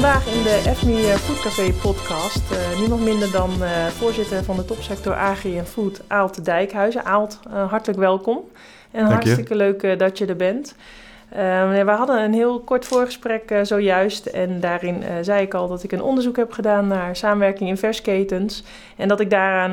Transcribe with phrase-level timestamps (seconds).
[0.00, 4.64] vandaag in de FMI Food Café podcast uh, niemand minder dan uh, voorzitter van de
[4.64, 7.04] topsector Agri en Food, Aalt Dijkhuizen.
[7.04, 8.40] Aalt, uh, hartelijk welkom
[8.90, 10.74] en hartstikke leuk dat je er bent.
[11.28, 16.02] we hadden een heel kort voorgesprek zojuist en daarin zei ik al dat ik een
[16.02, 18.64] onderzoek heb gedaan naar samenwerking in versketens
[18.96, 19.72] en dat ik daaraan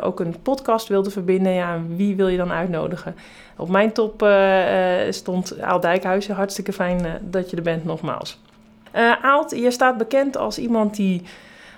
[0.00, 1.52] ook een podcast wilde verbinden.
[1.52, 3.16] Ja, wie wil je dan uitnodigen?
[3.56, 4.28] Op mijn top
[5.08, 6.34] stond Aalt Dijkhuizen.
[6.34, 8.42] Hartstikke fijn dat je er bent nogmaals.
[8.96, 11.22] Uh, Aalt, je staat bekend als iemand die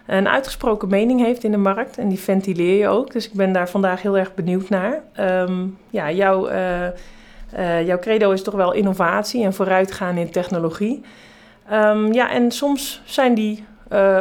[0.07, 1.99] een uitgesproken mening heeft in de markt.
[1.99, 3.13] En die ventileer je ook.
[3.13, 5.03] Dus ik ben daar vandaag heel erg benieuwd naar.
[5.21, 6.87] Um, ja, jouw, uh,
[7.59, 11.03] uh, jouw credo is toch wel innovatie en vooruitgaan in technologie.
[11.73, 13.65] Um, ja, en soms zijn die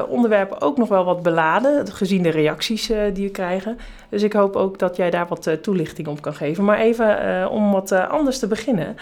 [0.07, 3.77] onderwerpen ook nog wel wat beladen, gezien de reacties die we krijgen.
[4.09, 6.63] Dus ik hoop ook dat jij daar wat toelichting op kan geven.
[6.63, 8.97] Maar even om wat anders te beginnen.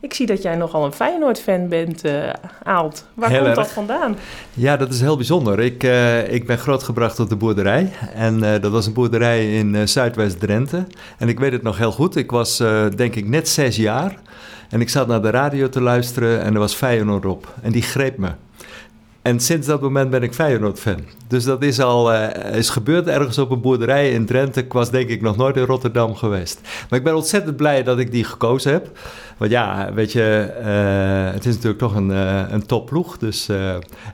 [0.00, 2.30] Ik zie dat jij nogal een Feyenoord-fan bent, uh,
[2.62, 3.06] Aalt.
[3.14, 3.66] Waar heel komt erg.
[3.66, 4.16] dat vandaan?
[4.52, 5.60] Ja, dat is heel bijzonder.
[5.60, 7.92] Ik, uh, ik ben grootgebracht op de boerderij.
[8.14, 10.86] En uh, dat was een boerderij in Zuidwest-Drenthe.
[11.18, 12.16] En ik weet het nog heel goed.
[12.16, 12.56] Ik was
[12.96, 14.18] denk ik net zes jaar.
[14.68, 17.54] En ik zat naar de radio te luisteren en er was Feyenoord op.
[17.62, 18.28] En die greep me.
[19.26, 21.00] En sinds dat moment ben ik Feyenoord-fan.
[21.28, 24.60] Dus dat is al uh, is gebeurd ergens op een boerderij in Drenthe.
[24.60, 26.60] Ik was denk ik nog nooit in Rotterdam geweest.
[26.90, 28.98] Maar ik ben ontzettend blij dat ik die gekozen heb.
[29.36, 33.18] Want ja, weet je, uh, het is natuurlijk toch een, uh, een topploeg.
[33.18, 33.48] Dus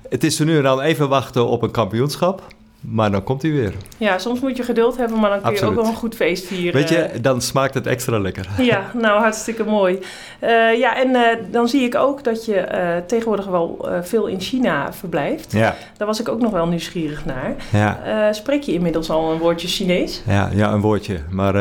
[0.09, 2.43] het is er nu en dan even wachten op een kampioenschap.
[2.83, 3.73] Maar dan komt hij weer.
[3.97, 5.73] Ja, soms moet je geduld hebben, maar dan kun Absoluut.
[5.73, 6.73] je ook wel een goed feest vieren.
[6.73, 8.49] Weet je, dan smaakt het extra lekker.
[8.63, 9.99] Ja, nou hartstikke mooi.
[10.41, 14.41] Uh, ja, en uh, dan zie ik ook dat je uh, tegenwoordig wel veel in
[14.41, 15.53] China verblijft.
[15.53, 15.77] Ja.
[15.97, 17.55] Daar was ik ook nog wel nieuwsgierig naar.
[17.73, 18.33] Ja.
[18.33, 20.23] spreek je inmiddels al een woordje Chinees?
[20.27, 21.55] Ja, ja een woordje, maar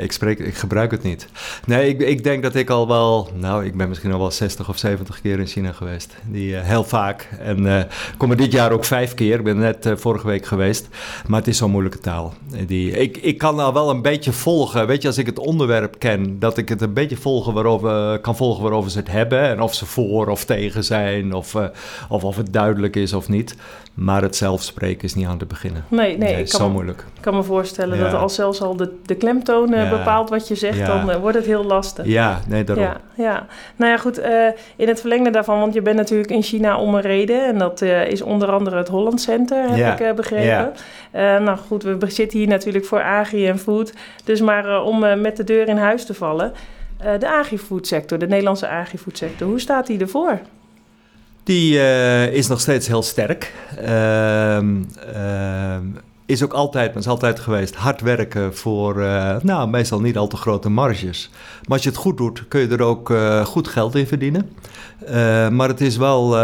[0.00, 1.28] ik, spreek, ik gebruik het niet.
[1.66, 4.68] Nee, ik, ik denk dat ik al wel, nou, ik ben misschien al wel 60
[4.68, 6.16] of 70 keer in China geweest.
[6.24, 7.28] Die heel vaak.
[7.38, 9.38] En kom er dit jaar ook vijf keer.
[9.38, 10.65] Ik ben net vorige week geweest.
[11.26, 12.34] Maar het is zo'n moeilijke taal.
[12.66, 14.86] Die, ik, ik kan nou wel een beetje volgen.
[14.86, 18.36] Weet je, als ik het onderwerp ken, dat ik het een beetje volgen waarover, kan
[18.36, 19.40] volgen waarover ze het hebben.
[19.40, 21.34] En of ze voor of tegen zijn.
[21.34, 21.64] Of, uh,
[22.08, 23.56] of of het duidelijk is of niet.
[23.96, 25.84] Maar het zelf spreken is niet aan te beginnen.
[25.88, 26.42] Nee, nee.
[26.42, 27.00] is zo moeilijk.
[27.14, 28.04] Ik kan me voorstellen Ja.
[28.10, 29.88] dat als zelfs al de, de klemtoon Ja.
[29.88, 30.86] bepaalt wat je zegt, Ja.
[30.86, 32.06] dan uh, wordt het heel lastig.
[32.06, 32.84] Ja, nee, daarom.
[32.84, 33.46] Ja, ja.
[33.76, 34.18] Nou ja, goed.
[34.18, 34.46] eh,
[34.76, 37.46] in het verlengde daarvan, want je bent natuurlijk in China om een reden.
[37.46, 40.46] En dat eh, is onder andere het Holland Center, heb ik eh, begrepen.
[40.46, 40.72] ja.
[41.10, 43.92] Eh, nou goed, we zitten hier natuurlijk voor agri en food.
[44.24, 46.52] Dus maar eh, om eh, met de deur in huis te vallen.
[46.98, 50.38] eh, de agri-food sector, de Nederlandse agri-food sector, hoe staat die ervoor?
[51.46, 53.52] Die eh, is nog steeds heel sterk.
[53.76, 54.82] Ehm,
[55.14, 55.84] ehm,
[56.26, 60.26] is ook altijd, maar is altijd geweest, hard werken voor, eh, nou, meestal niet al
[60.26, 61.30] te grote marges.
[61.66, 64.50] Maar als je het goed doet, kun je er ook eh, goed geld in verdienen.
[65.06, 66.40] Eh, maar het is, wel, eh,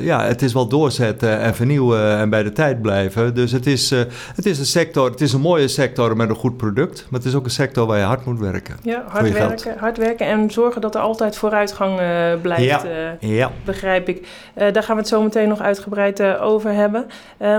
[0.00, 3.34] ja, het is wel doorzetten en vernieuwen en bij de tijd blijven.
[3.34, 3.90] Dus het is,
[4.34, 7.06] het is een sector, het is een mooie sector met een goed product.
[7.10, 8.76] Maar het is ook een sector waar je hard moet werken.
[8.82, 12.00] Ja, hard werken, hard werken en zorgen dat er altijd vooruitgang
[12.42, 12.62] blijft.
[12.62, 13.16] Ja.
[13.20, 13.50] Ja.
[13.64, 14.28] begrijp ik.
[14.54, 17.06] Daar gaan we het zo meteen nog uitgebreid over hebben.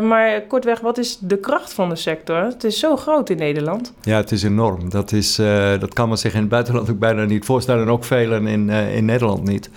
[0.07, 2.43] Maar kortweg, wat is de kracht van de sector?
[2.43, 3.93] Het is zo groot in Nederland.
[4.01, 4.89] Ja, het is enorm.
[4.89, 5.35] Dat, is,
[5.79, 7.81] dat kan men zich in het buitenland ook bijna niet voorstellen.
[7.81, 9.69] En ook velen in, eh, in Nederland niet.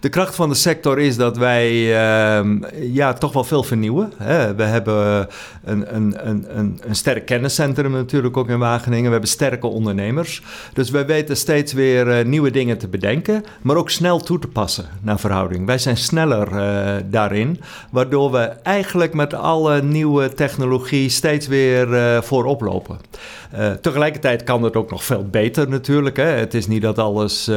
[0.00, 4.12] De kracht van de sector is dat wij ehm, ja, toch wel veel vernieuwen.
[4.16, 4.54] Hè.
[4.54, 5.28] We hebben
[5.64, 9.04] een, een, een, een, een sterk kenniscentrum natuurlijk ook in Wageningen.
[9.04, 10.42] We hebben sterke ondernemers.
[10.72, 13.44] Dus wij weten steeds weer eh, nieuwe dingen te bedenken.
[13.62, 15.66] Maar ook snel toe te passen naar verhouding.
[15.66, 17.60] Wij zijn sneller eh, daarin.
[17.90, 21.86] Waardoor we eigenlijk met alle nieuwe technologie steeds weer
[22.22, 22.98] voorop lopen.
[23.80, 26.16] Tegelijkertijd kan het ook nog veel beter natuurlijk.
[26.16, 26.46] Hè.
[26.58, 27.56] Is niet dat alles eh,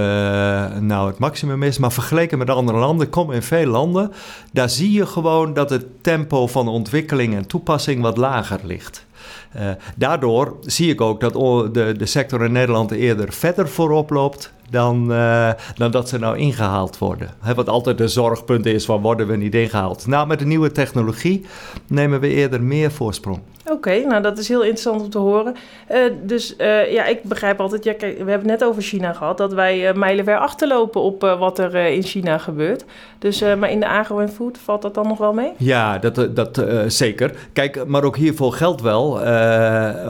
[0.80, 1.78] nou het maximum is.
[1.78, 4.12] Maar vergeleken met andere landen, kom in veel landen.
[4.54, 9.06] Daar zie je gewoon dat het tempo van ontwikkeling en toepassing wat lager ligt.
[9.52, 11.34] Eh, daardoor zie ik ook dat
[11.74, 16.38] de, de sector in Nederland eerder verder voorop loopt dan, eh, dan dat ze nou
[16.38, 17.30] ingehaald worden.
[17.56, 20.08] Wat altijd de zorgpunt is van worden we niet ingehaald.
[20.08, 21.46] Nou, met de nieuwe technologie
[21.88, 23.40] nemen we eerder meer voorsprong.
[23.72, 25.56] Oké, nou dat is heel interessant om te horen.
[25.88, 29.14] Eh, dus eh, ja, ik begrijp altijd, ja, kijk, we hebben het net over China
[29.14, 32.86] gehad, dat wij mijlenver achterlopen op wat er in China gebeurt.
[33.20, 35.52] Dus, maar in de agro en food valt dat dan nog wel mee?
[35.58, 37.50] Ja, dat, dat zeker.
[37.54, 39.12] Kijk, maar ook hiervoor geldt wel.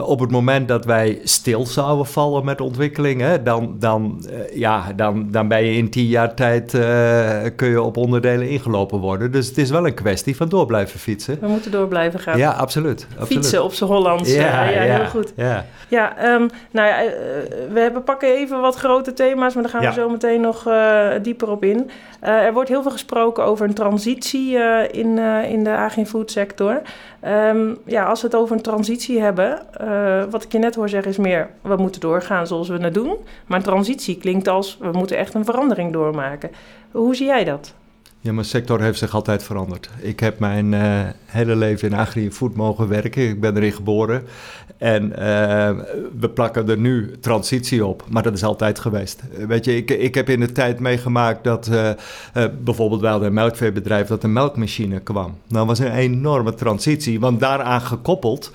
[0.03, 5.47] op het moment dat wij stil zouden vallen met ontwikkelingen, dan, dan ja, dan, dan
[5.47, 6.71] ben je in tien jaar tijd
[7.55, 9.31] kun je op onderdelen ingelopen worden.
[9.31, 11.37] Dus het is wel een kwestie van door blijven fietsen.
[11.41, 12.37] We moeten door blijven gaan.
[12.37, 13.07] Ja, absoluut.
[13.09, 13.27] absoluut.
[13.27, 14.33] Fietsen op z'n Hollands.
[14.33, 15.33] Ja, ja, heel goed.
[15.35, 16.97] Ja, ja um, nou ja,
[17.73, 20.69] we hebben, pakken even wat grote thema's, maar daar gaan we zo meteen nog
[21.21, 21.89] dieper op in.
[22.19, 24.57] er wordt heel veel gesproken over een transitie
[24.91, 25.17] in,
[25.49, 26.81] in de agri-food sector.
[27.27, 29.59] Um, ja, als we het over een transitie hebben,
[30.29, 33.17] wat ik je net hoor zeggen is meer, we moeten doorgaan zoals we het doen.
[33.45, 36.51] Maar een transitie klinkt als, we moeten echt een verandering doormaken.
[36.91, 37.73] Hoe zie jij dat?
[38.23, 39.89] Ja, mijn sector heeft zich altijd veranderd.
[39.99, 43.29] Ik heb mijn uh, hele leven in agri-food mogen werken.
[43.29, 44.23] Ik ben erin geboren.
[44.77, 45.15] En uh,
[46.19, 48.03] we plakken er nu transitie op.
[48.09, 49.21] Maar dat is altijd geweest.
[49.47, 51.89] Weet je, ik, ik heb in de tijd meegemaakt dat uh,
[52.63, 54.07] bijvoorbeeld bij een melkveebedrijf...
[54.07, 55.37] dat een melkmachine kwam.
[55.47, 57.19] Nou, was een enorme transitie.
[57.19, 58.51] Want daaraan gekoppeld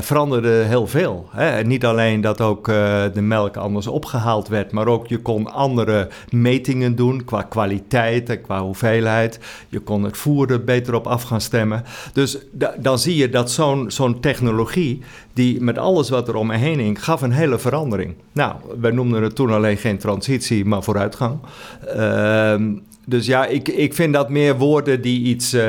[0.00, 1.28] veranderde heel veel.
[1.30, 1.62] Hè?
[1.62, 2.66] niet alleen dat ook
[3.14, 4.72] de melk anders opgehaald werd...
[4.72, 9.38] maar ook je kon andere metingen doen qua kwaliteit qua hoeveelheid.
[9.68, 11.84] Je kon het voeren beter op af gaan stemmen.
[12.12, 12.38] Dus
[12.78, 13.50] dan zie je dat
[13.86, 15.02] zo'n technologie,
[15.32, 18.14] die met alles wat er om me heen hing, gaf een hele verandering.
[18.32, 21.38] Nou, wij noemden het toen alleen geen transitie, maar vooruitgang.
[21.86, 22.70] Ehm,
[23.06, 25.62] dus ja, ik, ik vind dat meer woorden die iets, uh,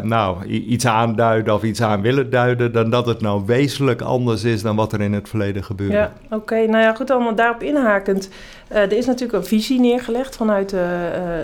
[0.00, 4.62] nou, iets aanduiden of iets aan willen duiden, dan dat het nou wezenlijk anders is
[4.62, 5.94] dan wat er in het verleden gebeurde.
[5.94, 6.54] Ja, oké.
[6.54, 8.28] Nou ja, goed, allemaal daarop inhakend.
[8.72, 10.80] Uh, er is natuurlijk een visie neergelegd vanuit uh,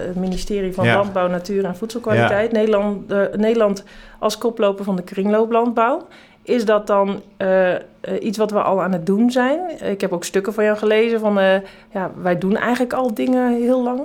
[0.06, 2.53] het ministerie van Landbouw, Natuur en Voedselkwaliteit.
[2.53, 3.85] Nederland, Nederland
[4.19, 6.06] als koploper van de kringlooplandbouw.
[6.44, 7.75] Is dat dan uh,
[8.20, 9.61] iets wat we al aan het doen zijn?
[9.91, 11.55] Ik heb ook stukken van jou gelezen van, uh,
[11.93, 14.02] ja, wij doen eigenlijk al dingen heel lang.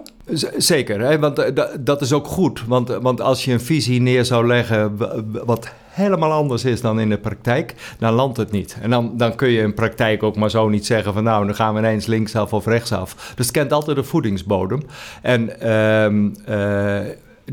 [0.57, 1.19] zeker, hè?
[1.19, 2.63] want dat is ook goed.
[2.67, 4.97] Want, want als je een visie neer zou leggen
[5.45, 8.77] wat helemaal anders is dan in de praktijk, dan landt het niet.
[8.81, 11.55] En dan, dan kun je in praktijk ook maar zo niet zeggen van nou, dan
[11.55, 13.33] gaan we ineens linksaf of rechtsaf.
[13.35, 14.81] Dus het kent altijd de voedingsbodem.
[15.21, 15.49] En...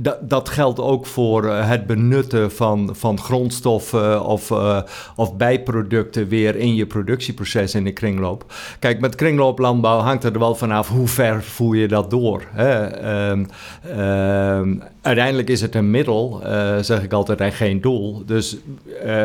[0.01, 4.81] Dat, geldt ook voor eh, het benutten van, van grondstoffen of, uh,
[5.17, 8.53] of bijproducten weer in je productieproces in de kringloop.
[8.79, 12.43] Kijk, met kringlooplandbouw hangt er wel vanaf hoe ver voer je dat door.
[12.53, 13.05] Hè?
[13.35, 18.23] Uh, uiteindelijk is het een middel, uh, zeg ik altijd, en geen doel.
[18.26, 18.56] Dus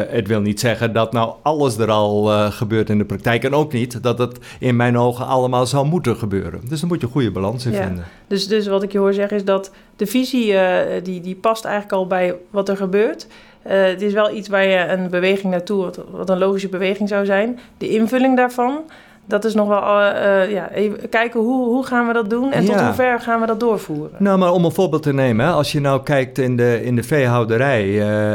[0.09, 3.43] het wil niet zeggen dat nou alles er al gebeurt in de praktijk.
[3.43, 6.61] En ook niet dat het in mijn ogen allemaal zou moeten gebeuren.
[6.67, 8.03] Dus daar moet je een goede balans in vinden.
[8.27, 10.55] Dus, dus wat ik je hoor zeggen is dat de visie
[11.03, 13.27] die, die past eigenlijk al bij wat er gebeurt.
[13.61, 17.25] Het is wel iets waar je een beweging naartoe, wat, wat, een logische beweging zou
[17.25, 17.59] zijn.
[17.77, 18.79] De invulling daarvan,
[19.25, 22.65] dat is nog wel, uh, ja, even kijken hoe, hoe gaan we dat doen en
[22.65, 24.15] tot hoe ver gaan we dat doorvoeren.
[24.17, 26.95] Nou, maar om een voorbeeld te nemen, hè, als je nou kijkt in de, in
[26.95, 27.87] de veehouderij,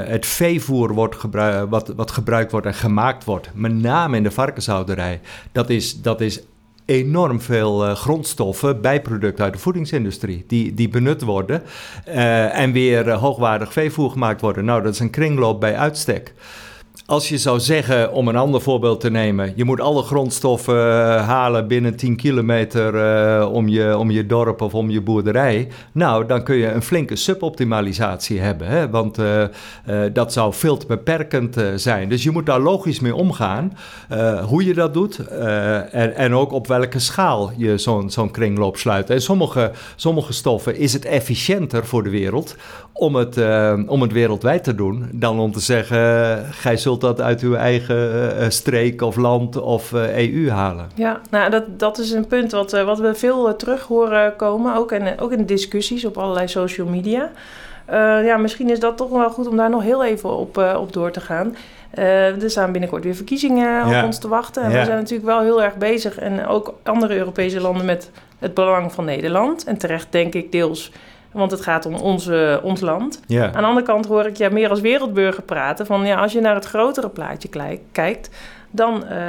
[0.08, 4.30] het veevoer wordt gebruik, wat, wat gebruikt wordt en gemaakt wordt, met name in de
[4.30, 5.20] varkenshouderij,
[5.52, 6.42] dat is, dat is
[6.84, 11.62] enorm veel uh, grondstoffen, bijproducten uit de voedingsindustrie, die, die benut worden
[12.52, 14.64] en weer hoogwaardig veevoer gemaakt worden.
[14.64, 16.34] Nou, dat is een kringloop bij uitstek.
[17.06, 21.26] Als je zou zeggen, om een ander voorbeeld te nemen, je moet alle grondstoffen eh,
[21.26, 25.68] halen binnen 10 kilometer uh, om, je, om je dorp of om je boerderij.
[25.92, 28.66] Nou, dan kun je een flinke suboptimalisatie hebben.
[28.66, 28.90] Hè?
[28.90, 29.44] Want uh,
[30.12, 32.08] dat zou veel te beperkend zijn.
[32.08, 33.76] Dus je moet daar logisch mee omgaan.
[34.44, 39.10] hoe je dat doet en, en ook op welke schaal je zo'n zo'n kringloop sluit.
[39.10, 42.56] En sommige, sommige stoffen is het efficiënter voor de wereld
[42.98, 43.36] om het,
[43.86, 47.96] om het wereldwijd te doen dan om te zeggen, gij zult dat uit uw eigen
[47.96, 50.88] uh, streek of land of uh, eh, EU halen.
[50.94, 54.76] Ja, nou, dat, dat is een punt wat, uh, wat we veel terug horen komen,
[54.76, 57.30] ook in, ook in discussies op allerlei social media.
[58.24, 61.10] ja, misschien is dat toch wel goed om daar nog heel even op, op door
[61.10, 61.56] te gaan.
[61.90, 64.62] er staan binnenkort weer verkiezingen op ons te wachten.
[64.62, 68.54] En we zijn natuurlijk wel heel erg bezig, en ook andere Europese landen, met het
[68.54, 69.64] belang van Nederland.
[69.64, 70.92] En terecht denk ik deels
[71.36, 73.20] want het gaat om onze, ons land.
[73.28, 75.86] Aan de andere kant hoor ik ja meer als wereldburger praten.
[75.86, 77.48] Van ja, als je naar het grotere plaatje
[77.92, 78.30] kijkt,
[78.76, 79.20] dan, uh,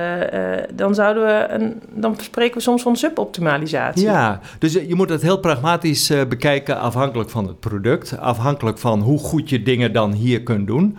[0.74, 4.04] dan, zouden we een, dan spreken we soms van suboptimalisatie.
[4.04, 9.02] Ja, dus je moet het heel pragmatisch uh, bekijken, afhankelijk van het product, afhankelijk van
[9.02, 10.98] hoe goed je dingen dan hier kunt doen.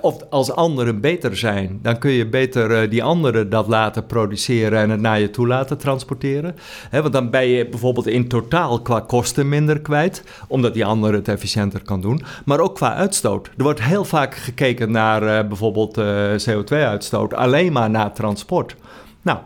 [0.00, 4.90] of als anderen beter zijn, dan kun je beter die anderen dat laten produceren en
[4.90, 6.56] het naar je toe laten transporteren.
[6.90, 11.28] Want dan ben je bijvoorbeeld in totaal qua kosten minder kwijt, omdat die andere het
[11.28, 12.22] efficiënter kan doen.
[12.44, 13.50] Maar ook qua uitstoot.
[13.56, 16.00] Er wordt heel vaak gekeken naar bijvoorbeeld
[16.48, 18.76] CO2-uitstoot alleen maar na transport.
[19.22, 19.38] Nou,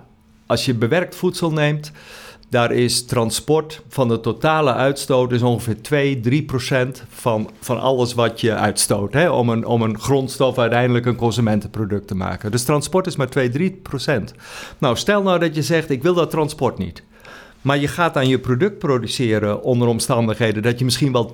[0.47, 1.92] als je bewerkt voedsel neemt,
[2.50, 8.14] Daar is transport van de totale uitstoot is ongeveer 2, 3 procent van, van alles
[8.14, 9.12] wat je uitstoot.
[9.12, 12.50] Hè, om, een, om een grondstof uiteindelijk een consumentenproduct te maken.
[12.50, 14.35] Dus transport is maar 2, 3 procent.
[14.78, 17.02] Nou, stel nou dat je zegt, ik wil dat transport niet.
[17.62, 21.33] Maar je gaat aan je product produceren onder omstandigheden dat je misschien wel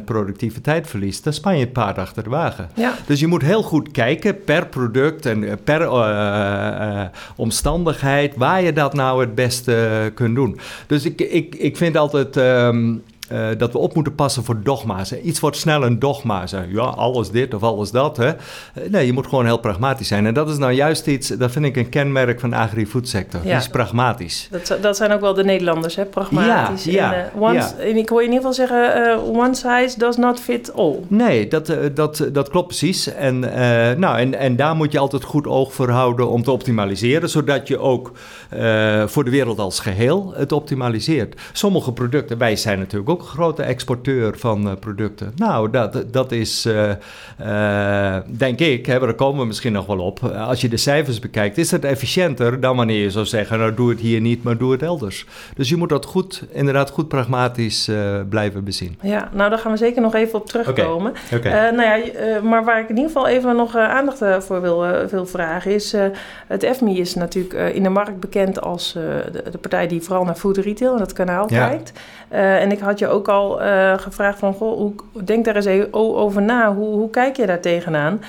[0.00, 1.24] 10% productiviteit verliest.
[1.24, 2.70] Dan span je het paard achter de wagen.
[2.74, 2.94] Ja.
[3.06, 7.02] Dus je moet heel goed kijken per product en per uh, uh,
[7.36, 10.58] omstandigheid waar je dat nou het beste kunt doen.
[10.86, 12.36] Dus ik, ik, ik vind altijd.
[12.36, 13.02] Um,
[13.32, 15.12] uh, dat we op moeten passen voor dogma's.
[15.12, 16.46] Iets wordt snel een dogma.
[16.46, 18.16] Zeg, ja, alles dit of alles dat.
[18.16, 18.32] Hè.
[18.88, 20.26] Nee, je moet gewoon heel pragmatisch zijn.
[20.26, 23.40] En dat is nou juist iets, dat vind ik een kenmerk van de agri-foodsector.
[23.40, 23.46] Ja.
[23.46, 24.48] Die is pragmatisch.
[24.50, 26.04] Dat, dat zijn ook wel de Nederlanders, hè?
[26.04, 26.84] pragmatisch.
[26.84, 27.72] Ja, en, uh, ja.
[27.78, 30.98] en ik hoor je in ieder geval zeggen, uh, one size does not fit all.
[31.08, 33.06] Nee, dat, dat, dat klopt precies.
[33.06, 33.38] En,
[33.98, 37.30] nou, en, en daar moet je altijd goed oog voor houden om te optimaliseren.
[37.30, 38.12] Zodat je ook
[39.06, 41.40] voor de wereld als geheel het optimaliseert.
[41.52, 45.32] Sommige producten, wij zijn natuurlijk ook ook een grote exporteur van uh, producten.
[45.36, 46.90] Nou, dat, dat is, uh,
[47.40, 50.22] uh, denk ik, hè, daar komen we misschien nog wel op.
[50.24, 53.90] Als je de cijfers bekijkt, is het efficiënter dan wanneer je zou zeggen: Nou, doe
[53.90, 55.26] het hier niet, maar doe het elders.
[55.56, 57.90] Dus je moet dat goed, inderdaad, goed pragmatisch
[58.28, 58.98] blijven bezien.
[59.00, 61.12] Ja, nou, daar gaan we zeker nog even op terugkomen.
[61.32, 61.38] Okay.
[61.38, 61.70] Okay.
[61.70, 65.74] nou ja, maar waar ik in ieder geval even nog aandacht voor wil, wil vragen
[65.74, 65.94] is:
[66.46, 70.34] het FMI is natuurlijk in de markt bekend als de, de, partij die vooral naar
[70.34, 71.68] food retail en dat kanaal ja.
[71.68, 71.92] kijkt.
[72.28, 75.92] en ik had je ook al uh, gevraagd van, goh, hoe, denk daar eens even
[75.92, 76.74] over na.
[76.74, 78.20] Hoe, hoe kijk je daar tegenaan?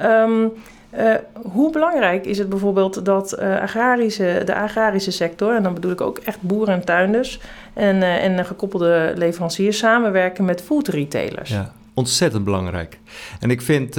[0.00, 0.52] Um,
[0.98, 1.14] uh,
[1.52, 6.00] hoe belangrijk is het bijvoorbeeld dat uh, agrarische, de agrarische sector, en dan bedoel ik
[6.00, 7.40] ook echt boeren en tuinders
[7.72, 11.50] en, en gekoppelde leveranciers samenwerken met food retailers?
[11.50, 12.98] Ja ontzettend belangrijk.
[13.40, 13.94] En ik vind,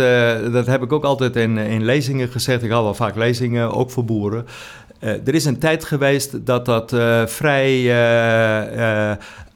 [0.52, 3.92] dat heb ik ook altijd in, in lezingen gezegd, ik hou wel vaak lezingen, ook
[3.92, 4.46] voor boeren.
[5.00, 6.90] Er is een tijd geweest dat dat
[7.26, 7.84] vrij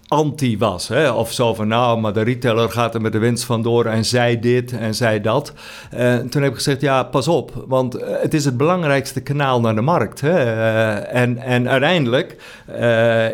[0.07, 0.87] anti was.
[0.87, 1.11] Hè?
[1.11, 4.39] Of zo van, nou, maar de retailer gaat er met de winst vandoor en zij
[4.39, 5.53] dit en zij dat.
[5.93, 9.59] Uh, toen heb ik gezegd, ja, pas op, want eh, het is het belangrijkste kanaal
[9.59, 10.21] naar de markt.
[10.21, 10.45] Hè?
[10.45, 12.35] Uh, en, en uiteindelijk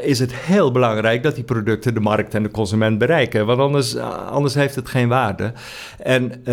[0.01, 3.45] is het heel belangrijk dat die producten de markt en de consument bereiken.
[3.45, 3.97] Want anders,
[4.29, 5.53] anders heeft het geen waarde.
[5.97, 6.43] En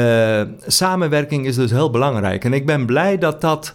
[0.67, 2.45] samenwerking is dus heel belangrijk.
[2.45, 3.73] En ik ben blij dat dat...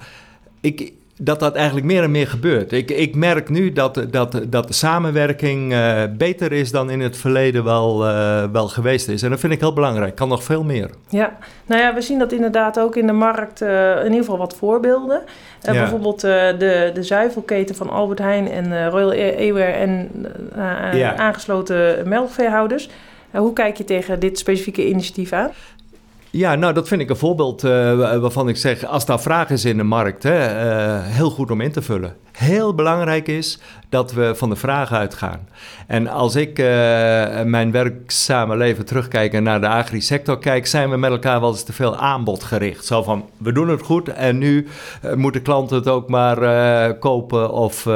[0.61, 2.71] Ik, dat dat eigenlijk meer en meer gebeurt.
[2.71, 7.17] Ik, ik merk nu dat, dat, dat de samenwerking uh, beter is dan in het
[7.17, 9.23] verleden wel, uh, wel geweest is.
[9.23, 10.15] En dat vind ik heel belangrijk.
[10.15, 10.89] Kan nog veel meer.
[11.09, 14.37] Ja, nou ja, we zien dat inderdaad ook in de markt uh, in ieder geval
[14.37, 15.21] wat voorbeelden.
[15.61, 15.71] Ja.
[15.71, 20.09] Bijvoorbeeld de, de zuivelketen van Albert Heijn en Royal Ewer en
[20.93, 21.15] ja.
[21.15, 22.89] aangesloten melkveehouders.
[23.31, 25.51] hoe kijk je tegen dit specifieke initiatief aan?
[26.35, 27.71] Ja, nou dat vind ik een voorbeeld uh,
[28.17, 31.61] waarvan ik zeg, als daar vraag is in de markt, hè, uh, heel goed om
[31.61, 32.15] in te vullen.
[32.35, 35.47] Heel belangrijk is dat we van de vraag uitgaan.
[35.87, 36.65] En als ik uh,
[37.43, 41.63] mijn werkzame leven terugkijk en naar de agri-sector kijk, zijn we met elkaar wel eens
[41.63, 42.85] te veel aanbod gericht.
[42.85, 44.67] Zo van, we doen het goed en nu
[45.15, 46.37] moeten klanten het ook maar
[46.93, 47.87] kopen of,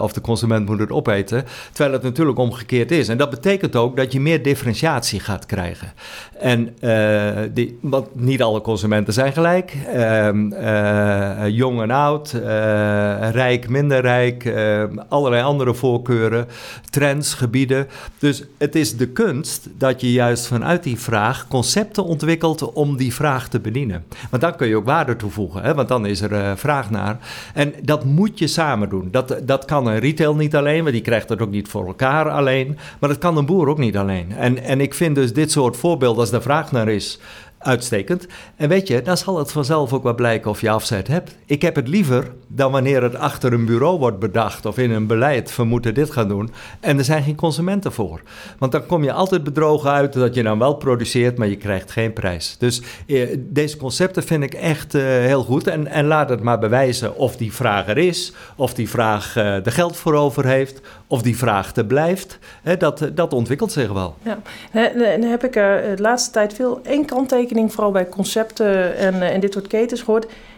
[0.00, 1.44] of de consument moet het opeten.
[1.72, 3.08] Terwijl het natuurlijk omgekeerd is.
[3.08, 5.92] En dat betekent ook dat je meer differentiatie gaat krijgen.
[6.38, 6.74] En
[7.54, 9.76] die, want niet alle consumenten zijn gelijk.
[9.94, 12.32] Uh, jong en oud,
[13.32, 16.46] rijk, minder rijk, ehm, allerlei andere voorkeuren,
[16.90, 17.86] trends, gebieden.
[18.18, 23.14] Dus het is de kunst dat je juist vanuit die vraag concepten ontwikkelt om die
[23.14, 24.04] vraag te bedienen.
[24.30, 25.74] Want dan kun je ook waarde toevoegen, hè?
[25.74, 27.18] want dan is er eh, vraag naar.
[27.54, 29.08] En dat moet je samen doen.
[29.10, 32.30] Dat, dat kan een retail niet alleen, want die krijgt het ook niet voor elkaar
[32.30, 32.78] alleen.
[32.98, 34.32] Maar dat kan een boer ook niet alleen.
[34.32, 37.18] En, en ik vind dus dit soort voorbeelden, als de vraag naar is
[37.58, 38.26] uitstekend.
[38.56, 41.36] En weet je, dan zal het vanzelf ook wel blijken of je afzet hebt.
[41.46, 45.06] Ik heb het liever dan wanneer het achter een bureau wordt bedacht of in een
[45.06, 46.50] beleid, we moeten dit gaan doen.
[46.80, 48.20] En er zijn geen consumenten voor.
[48.58, 51.90] Want dan kom je altijd bedrogen uit dat je dan wel produceert, maar je krijgt
[51.90, 52.56] geen prijs.
[52.58, 55.66] Dus eh, deze concepten vind ik echt uh, heel goed.
[55.66, 59.66] En, en laat het maar bewijzen of die vraag er is, of die vraag uh,
[59.66, 62.38] er geld voor over heeft, of die vraag er blijft.
[62.78, 64.16] dat, dat ontwikkelt zich wel.
[64.22, 64.38] Ja,
[64.72, 69.52] dan heb ik de laatste tijd veel één kanttekening, vooral bij concepten en, en dit
[69.52, 70.04] soort ketens.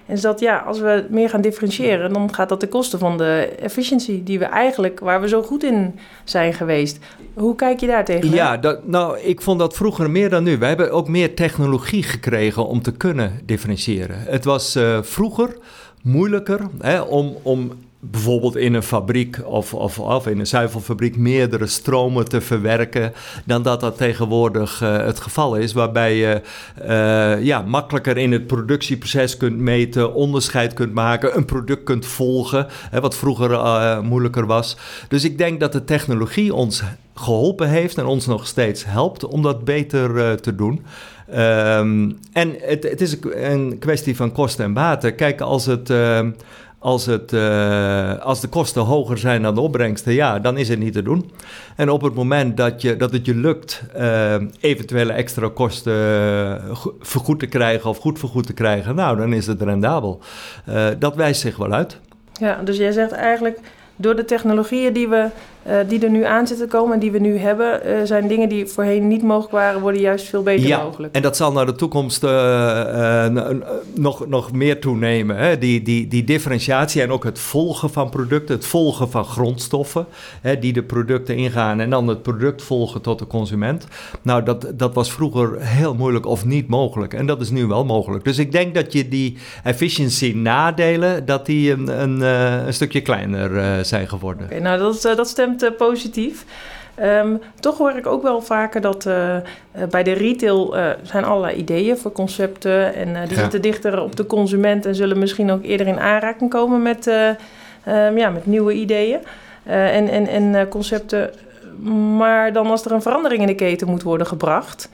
[0.06, 3.18] En is dat ja, als we meer gaan differentiëren, dan gaat dat ten koste van
[3.18, 6.98] de efficiëntie die we eigenlijk, waar we zo goed in zijn geweest.
[7.34, 8.30] Hoe kijk je daar tegen?
[8.30, 10.58] Ja, dat, nou, ik vond dat vroeger meer dan nu.
[10.58, 14.16] We hebben ook meer technologie gekregen om te kunnen differentiëren.
[14.18, 15.56] Het was uh, vroeger
[16.02, 21.66] moeilijker hè, om, om bijvoorbeeld in een fabriek of, of, of, in een zuivelfabriek meerdere
[21.66, 23.12] stromen te verwerken
[23.44, 26.40] dan dat dat tegenwoordig uh, het geval is, waarbij je
[26.82, 32.66] uh, ja, makkelijker in het productieproces kunt meten, onderscheid kunt maken, een product kunt volgen,
[32.90, 34.76] hè, wat vroeger uh, moeilijker was.
[35.08, 36.82] Dus ik denk dat de technologie ons
[37.14, 40.84] geholpen heeft en ons nog steeds helpt om dat beter te doen.
[41.34, 45.14] Um, en het, het, is een kwestie van kosten en baten.
[45.14, 45.92] Kijk, als het
[46.82, 50.78] als, het, uh, als de kosten hoger zijn dan de opbrengsten, ja, dan is het
[50.78, 51.30] niet te doen.
[51.76, 55.94] En op het moment dat, je, dat het je lukt uh, eventuele extra kosten
[56.68, 60.20] uh, vergoed te krijgen of goed vergoed te krijgen, nou, dan is het rendabel.
[60.98, 61.98] dat wijst zich wel uit.
[62.32, 63.58] Ja, dus jij zegt eigenlijk
[63.96, 65.28] door de technologieën die, we,
[65.66, 68.48] uh, die er nu aan zitten komen en die we nu hebben, uh, zijn dingen
[68.48, 71.14] die voorheen niet mogelijk waren, worden juist veel beter ja, mogelijk.
[71.14, 73.26] En dat zal naar de toekomst uh,
[73.94, 75.36] nog, nog meer toenemen.
[75.36, 75.58] Hè?
[75.58, 80.06] Die, die, die differentiatie en ook het volgen van producten, het volgen van grondstoffen
[80.40, 83.86] hè, die de producten ingaan en dan het product volgen tot de consument.
[84.22, 87.14] Nou, dat, dat was vroeger heel moeilijk of niet mogelijk.
[87.14, 88.24] En dat is nu wel mogelijk.
[88.24, 92.20] Dus ik denk dat je die efficiency nadelen, dat die een, een,
[92.66, 94.46] een stukje kleiner zijn zijn geworden.
[94.46, 96.44] Okay, nou, dat, dat stemt positief.
[97.02, 99.36] Um, toch hoor ik ook wel vaker dat uh,
[99.90, 102.94] bij de retail uh, zijn allerlei ideeën voor concepten.
[102.94, 103.40] En die ja.
[103.42, 108.18] zitten dichter op de consument en zullen misschien ook eerder in aanraking komen met, um,
[108.18, 109.18] ja, met nieuwe ideeën
[109.64, 111.30] en, en, en concepten.
[112.16, 114.88] Maar dan als er een verandering in de keten moet worden gebracht,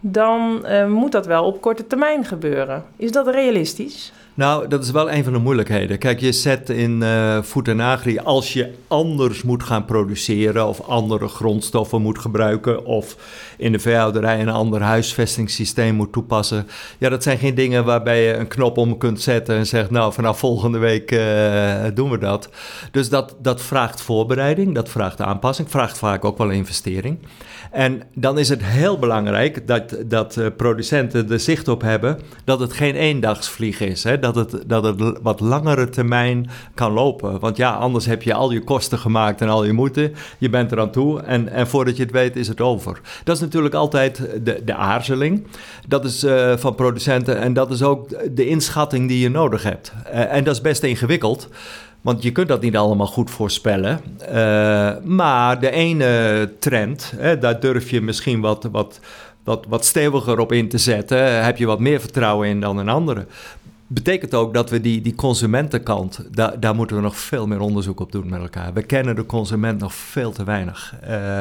[0.00, 2.84] dan moet dat wel op korte termijn gebeuren.
[2.96, 4.12] Is dat realistisch?
[4.34, 5.98] Nou, dat is wel een van de moeilijkheden.
[5.98, 12.02] Kijk, je zet in uh, Agri, als je anders moet gaan produceren of andere grondstoffen
[12.02, 13.16] moet gebruiken of
[13.56, 16.66] in de veehouderij een ander huisvestingssysteem moet toepassen.
[16.98, 20.12] Ja, dat zijn geen dingen waarbij je een knop om kunt zetten en zegt, nou,
[20.12, 22.48] vanaf volgende week uh, doen we dat.
[22.90, 27.18] Dus dat, dat vraagt voorbereiding, dat vraagt aanpassing, vraagt vaak ook wel investering.
[27.70, 32.60] En dan is het heel belangrijk dat, dat uh, producenten er zicht op hebben dat
[32.60, 34.04] het geen eendagsvlieg is.
[34.04, 34.18] Hè?
[34.22, 37.40] Dat, het, dat het wat langere termijn kan lopen.
[37.40, 40.12] Want ja, anders heb je al je kosten gemaakt en al je moeite.
[40.38, 43.00] Je bent er aan toe en, en voordat je het weet is het over.
[43.24, 45.46] Dat is natuurlijk altijd de, de aarzeling.
[45.88, 49.92] Dat is uh, van producenten en dat is ook de inschatting die je nodig hebt.
[50.06, 51.48] Uh, en dat is best ingewikkeld.
[52.00, 54.00] Want je kunt dat niet allemaal goed voorspellen.
[54.20, 59.00] Uh, maar de ene trend, hè, daar durf je misschien wat, wat,
[59.44, 61.44] wat, wat steviger op in te zetten.
[61.44, 63.26] Heb je wat meer vertrouwen in dan een andere
[63.94, 68.00] betekent ook dat we die, die consumentenkant, daar, daar moeten we nog veel meer onderzoek
[68.00, 68.72] op doen met elkaar.
[68.72, 70.94] We kennen de consument nog veel te weinig.
[71.08, 71.40] Uh,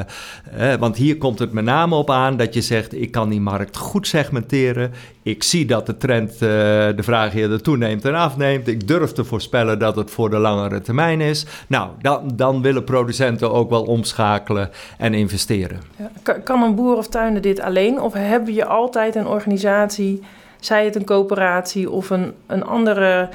[0.60, 3.42] uh, want hier komt het met name op aan dat je zegt: ik kan die
[3.42, 4.92] markt goed segmenteren.
[5.24, 8.68] Ik zie dat de trend, uh, de vraag eerder toeneemt en afneemt.
[8.68, 11.46] Ik durf te voorspellen dat het voor de langere termijn is.
[11.68, 15.80] Nou, dan, dan willen producenten ook wel omschakelen en investeren.
[16.24, 18.02] Ja, kan een boer of tuinder dit alleen?
[18.02, 20.22] Of hebben je altijd een organisatie
[20.62, 23.30] zij het een coöperatie of een, een andere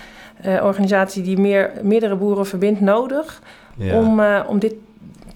[0.46, 3.42] uh, organisatie die meer, meerdere boeren verbindt, nodig
[3.76, 3.98] ja.
[3.98, 4.74] om, uh, om dit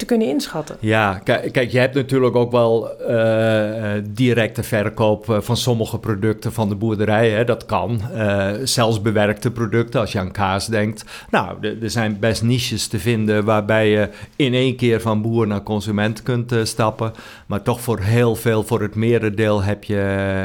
[0.00, 0.76] te kunnen inschatten.
[0.80, 6.74] Ja, kijk, je hebt natuurlijk ook wel uh, directe verkoop van sommige producten van de
[6.74, 7.30] boerderij.
[7.30, 8.00] Hè, dat kan.
[8.64, 11.04] Zelfs bewerkte producten, als je aan kaas denkt.
[11.30, 15.62] Nou, er zijn best niches te vinden waarbij je in één keer van boer naar
[15.62, 17.12] consument kunt stappen.
[17.46, 19.94] Maar toch voor heel veel, voor het merendeel heb je,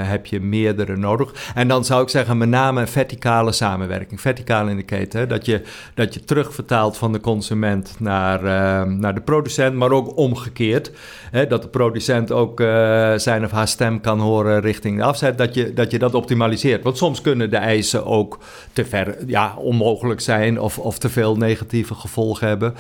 [0.04, 1.52] heb je meerdere nodig.
[1.56, 4.22] En dan zou ik zeggen, met name verticale samenwerking.
[4.22, 5.30] Verticaal in de keten.
[5.30, 5.62] Dat, je,
[5.94, 8.42] dat je terugvertaalt van de consument naar,
[8.88, 9.44] naar de producent
[9.78, 10.92] maar ook omgekeerd.
[11.32, 15.38] Hè, dat de producent ook uh, zijn of haar stem kan horen richting de afzet.
[15.38, 16.84] Dat je, dat je dat optimaliseert.
[16.84, 18.40] Want soms kunnen de eisen ook
[18.74, 22.76] te ver, ja, onmogelijk zijn of, of te veel negatieve gevolgen hebben.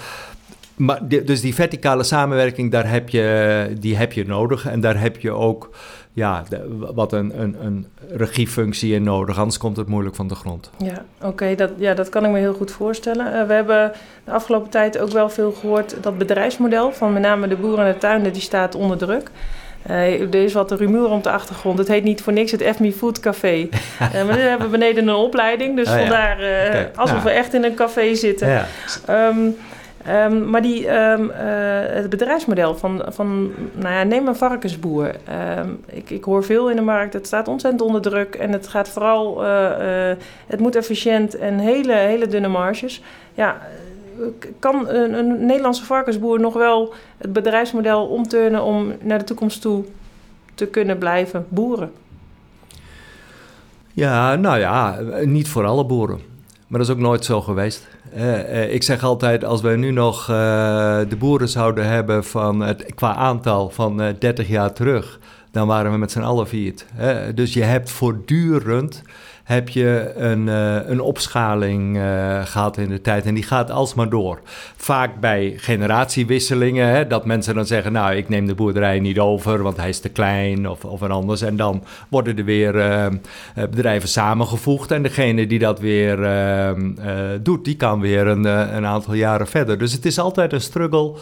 [0.75, 4.67] Maar dus die verticale samenwerking, daar heb je, die heb je nodig.
[4.67, 5.69] En daar heb je ook
[6.13, 9.37] ja, de, wat een, een, een regiefunctie in nodig.
[9.37, 10.69] Anders komt het moeilijk van de grond.
[10.77, 11.55] Ja, oké.
[11.55, 13.33] dat, ja, dat kan ik me heel goed voorstellen.
[13.33, 13.91] Uh, we hebben
[14.23, 15.95] de afgelopen tijd ook wel veel gehoord...
[16.01, 18.33] dat bedrijfsmodel van met name de boeren en de tuinen...
[18.33, 19.31] die staat onder druk.
[19.89, 21.77] Uh, er is wat rumoer om de achtergrond.
[21.77, 23.55] Het heet niet voor niks het FMI Food Café.
[23.55, 23.69] uh,
[24.25, 25.75] maar we hebben beneden een opleiding.
[25.75, 26.37] Dus oh, vandaar
[26.95, 27.23] alsof ja.
[27.23, 28.47] we echt in een café zitten.
[28.47, 28.67] Ja.
[29.09, 29.55] Um,
[30.09, 31.35] Um, maar die, um, uh,
[31.87, 35.15] het bedrijfsmodel van, van nou ja, neem een varkensboer.
[35.57, 38.67] Um, ik, ik hoor veel in de markt, het staat ontzettend onder druk en het
[38.67, 40.15] gaat vooral, uh, uh,
[40.47, 43.01] het moet efficiënt en hele, hele dunne marges.
[43.33, 43.61] Ja,
[44.59, 49.83] kan een, een, Nederlandse varkensboer nog wel het bedrijfsmodel omturnen om naar de toekomst toe
[50.55, 51.91] te kunnen blijven boeren?
[53.93, 56.34] Ja, nou ja, niet voor alle boeren.
[56.67, 57.87] Maar dat is ook nooit zo geweest.
[58.69, 63.69] ik zeg altijd, als wij nu nog de boeren zouden hebben van het, qua aantal
[63.69, 65.19] van 30 jaar terug,
[65.51, 66.85] dan waren we met z'n allen viert.
[67.35, 69.01] dus je hebt voortdurend
[69.45, 73.25] heb je een, uh, een opschaling uh, gehad in de tijd.
[73.25, 74.41] En die gaat alsmaar door.
[74.75, 79.63] Vaak bij generatiewisselingen, hè, dat mensen dan zeggen: Nou, ik neem de boerderij niet over,
[79.63, 81.41] want hij is te klein of, of een anders.
[81.41, 83.05] En dan worden er weer uh,
[83.53, 84.91] bedrijven samengevoegd.
[84.91, 86.17] En degene die dat weer
[87.41, 89.77] doet, die kan weer een, een aantal jaren verder.
[89.77, 91.15] Dus het is altijd een struggle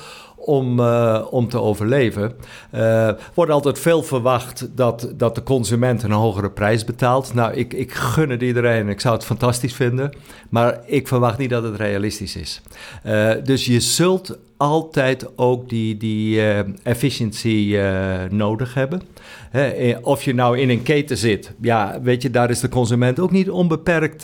[0.46, 2.34] om, uh, om te overleven.
[2.76, 7.34] Uh, wordt altijd veel verwacht dat, dat de consument een hogere prijs betaalt.
[7.34, 8.90] Nou, ik, ik gun het iedereen.
[8.90, 10.14] Ik zou het fantastisch vinden.
[10.50, 12.62] Maar ik verwacht niet dat het realistisch is.
[13.06, 19.02] Uh, dus je zult altijd ook die, die uh, efficiency uh, nodig hebben.
[19.50, 23.20] Hè, of je nou in een keten zit, ja, weet je, daar is de consument
[23.20, 24.22] ook niet onbeperkt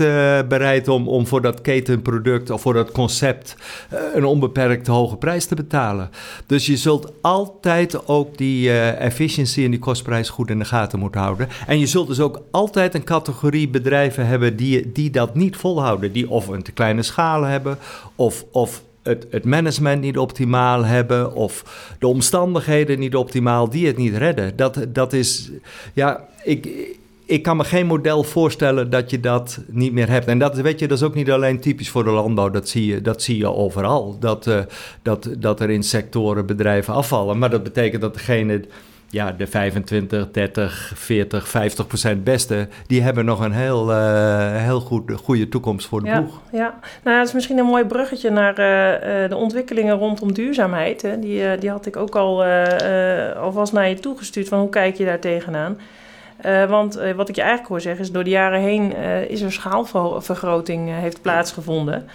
[0.47, 3.56] bereid om, om voor dat ketenproduct of voor dat concept
[4.13, 6.10] een onbeperkt hoge prijs te betalen.
[6.45, 11.21] Dus je zult altijd ook die efficiency en die kostprijs goed in de gaten moeten
[11.21, 11.47] houden.
[11.67, 16.12] En je zult dus ook altijd een categorie bedrijven hebben die, die dat niet volhouden,
[16.12, 17.78] die of een te kleine schaal hebben
[18.15, 21.63] of, of het, het, management niet optimaal hebben of
[21.99, 24.55] de omstandigheden niet optimaal die het niet redden.
[24.55, 25.51] Dat, dat is,
[25.93, 26.69] ja, ik,
[27.25, 30.27] ik kan me geen model voorstellen dat je dat niet meer hebt.
[30.27, 32.85] En dat, weet je, dat is ook niet alleen typisch voor de landbouw, dat zie
[32.85, 34.17] je, dat zie je overal.
[34.19, 34.59] Dat, uh,
[35.01, 37.38] dat, dat er in sectoren bedrijven afvallen.
[37.38, 38.65] Maar dat betekent dat degene
[39.10, 44.80] ja, de 25, 30, 40, 50 procent beste, die hebben nog een heel, uh, heel
[44.80, 46.41] goed, goede toekomst voor de ja, boeg.
[46.52, 51.02] Ja, nou, dat is misschien een mooi bruggetje naar uh, de ontwikkelingen rondom duurzaamheid.
[51.02, 51.19] Hè.
[51.19, 52.43] Die, uh, die had ik ook al
[53.36, 55.78] alvast naar je toegestuurd, van hoe kijk je daar tegenaan?
[56.67, 58.95] want wat ik je eigenlijk hoor zeggen is, door de jaren heen
[59.28, 62.08] is er schaalvergroting heeft plaatsgevonden.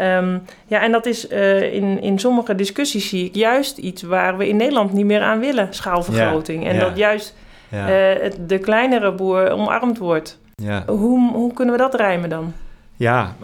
[0.00, 4.36] Um, ja, en dat is uh, in, in sommige discussies zie ik juist iets waar
[4.36, 6.62] we in Nederland niet meer aan willen, schaalvergroting.
[6.62, 6.80] Ja, en ja.
[6.80, 7.34] dat juist
[7.68, 8.14] ja.
[8.14, 10.38] uh, de kleinere boer omarmd wordt.
[10.86, 12.52] Hoe, hoe kunnen we dat rijmen dan?
[12.96, 13.36] Ja,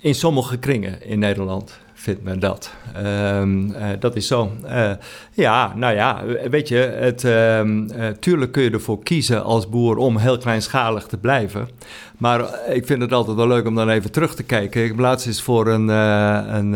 [0.00, 2.72] in sommige kringen in Nederland vindt men dat.
[3.04, 4.52] Um, uh, dat is zo.
[4.64, 4.90] Uh,
[5.32, 9.96] ja, nou ja, weet je, het, um, uh, tuurlijk kun je ervoor kiezen als boer
[9.96, 11.68] om heel kleinschalig te blijven.
[12.18, 14.82] Maar ik vind het altijd wel leuk om dan even terug te kijken.
[14.82, 16.72] Ik heb laatst eens voor een, een,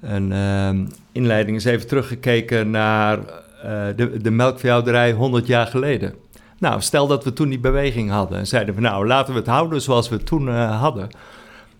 [0.00, 3.18] een ehm, inleiding eens even teruggekeken naar
[3.96, 6.14] de, de melkveehouderij 100 jaar geleden.
[6.58, 9.48] Nou, stel dat we toen die beweging hadden en zeiden we, nou, laten we het
[9.48, 11.08] houden zoals we het toen hadden.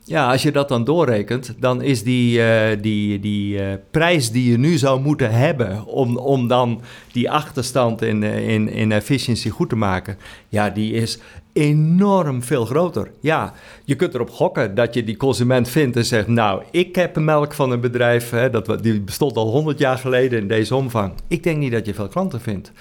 [0.04, 2.40] Ja, als je dat dan doorrekent, dan is die,
[2.80, 8.22] die, die prijs die je nu zou moeten hebben om, om dan die achterstand in,
[8.22, 10.18] in, in efficiëntie goed te maken,
[10.48, 11.18] ja, die is
[11.52, 13.10] enorm veel groter.
[13.20, 13.52] Ja,
[13.84, 17.24] je kunt erop gokken dat je die consument vindt en zegt: Nou, ik heb een
[17.24, 21.12] melk van een bedrijf, hè, dat, die bestond al 100 jaar geleden in deze omvang.
[21.28, 22.72] Ik denk niet dat je veel klanten vindt.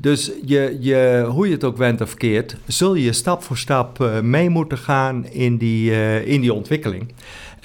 [0.00, 4.00] Dus je, je, hoe je het ook went of keert, zul je stap voor stap
[4.00, 7.12] uh, mee moeten gaan in die, uh, in die ontwikkeling.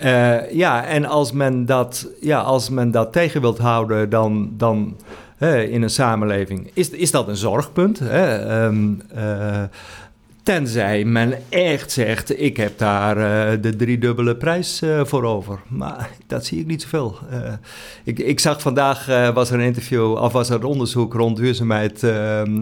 [0.04, 4.54] Uh, ja, en als men dat, ja, als men dat tegen wilt houden, dan.
[4.58, 4.96] dan
[5.70, 8.00] in een samenleving, is, is dat een zorgpunt.
[8.00, 8.64] Hè?
[8.66, 9.02] Um,
[10.44, 15.60] Tenzij men echt zegt, ik heb daar uh, de driedubbele prijs uh, voor over.
[15.68, 17.18] Maar dat zie ik niet zoveel.
[17.32, 17.38] Uh,
[18.04, 22.06] ik, ik zag vandaag, was er een interview, of was er een onderzoek rond duurzaamheid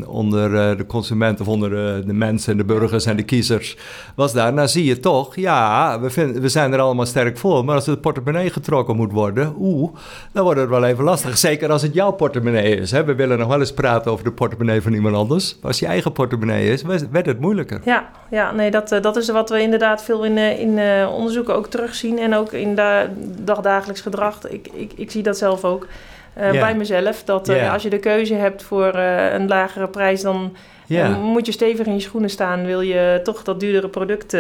[0.05, 1.69] onder de consumenten, of onder
[2.05, 3.77] de mensen en de burgers en de kiezers.
[4.15, 7.65] Was daar, nou zie je toch, ja, we, we zijn er allemaal sterk voor.
[7.65, 9.93] Maar als het portemonnee getrokken moet worden, oeh,
[10.31, 11.37] dan wordt het wel even lastig.
[11.37, 12.91] Zeker als het jouw portemonnee is.
[12.91, 13.03] Hè?
[13.03, 15.55] We willen nog wel eens praten over de portemonnee van iemand anders.
[15.55, 17.70] Maar als je eigen portemonnee is, werd het moeilijk.
[17.84, 21.13] Ja, ja nee, dat, eh, dat is wat we inderdaad veel in, eh, in uh,
[21.13, 22.19] onderzoeken ook terugzien.
[22.19, 24.49] En ook in da dagdagelijks gedrag.
[24.49, 25.88] Ik, ik, ik zie dat zelf ook
[26.38, 26.65] uh, yeah.
[26.65, 27.23] bij mezelf.
[27.23, 27.73] Dat yeah.
[27.73, 30.55] als je de keuze hebt voor een lagere prijs, dan
[30.86, 31.21] yeah.
[31.21, 32.65] moet je stevig in je schoenen staan.
[32.65, 34.31] Wil je toch dat duurdere product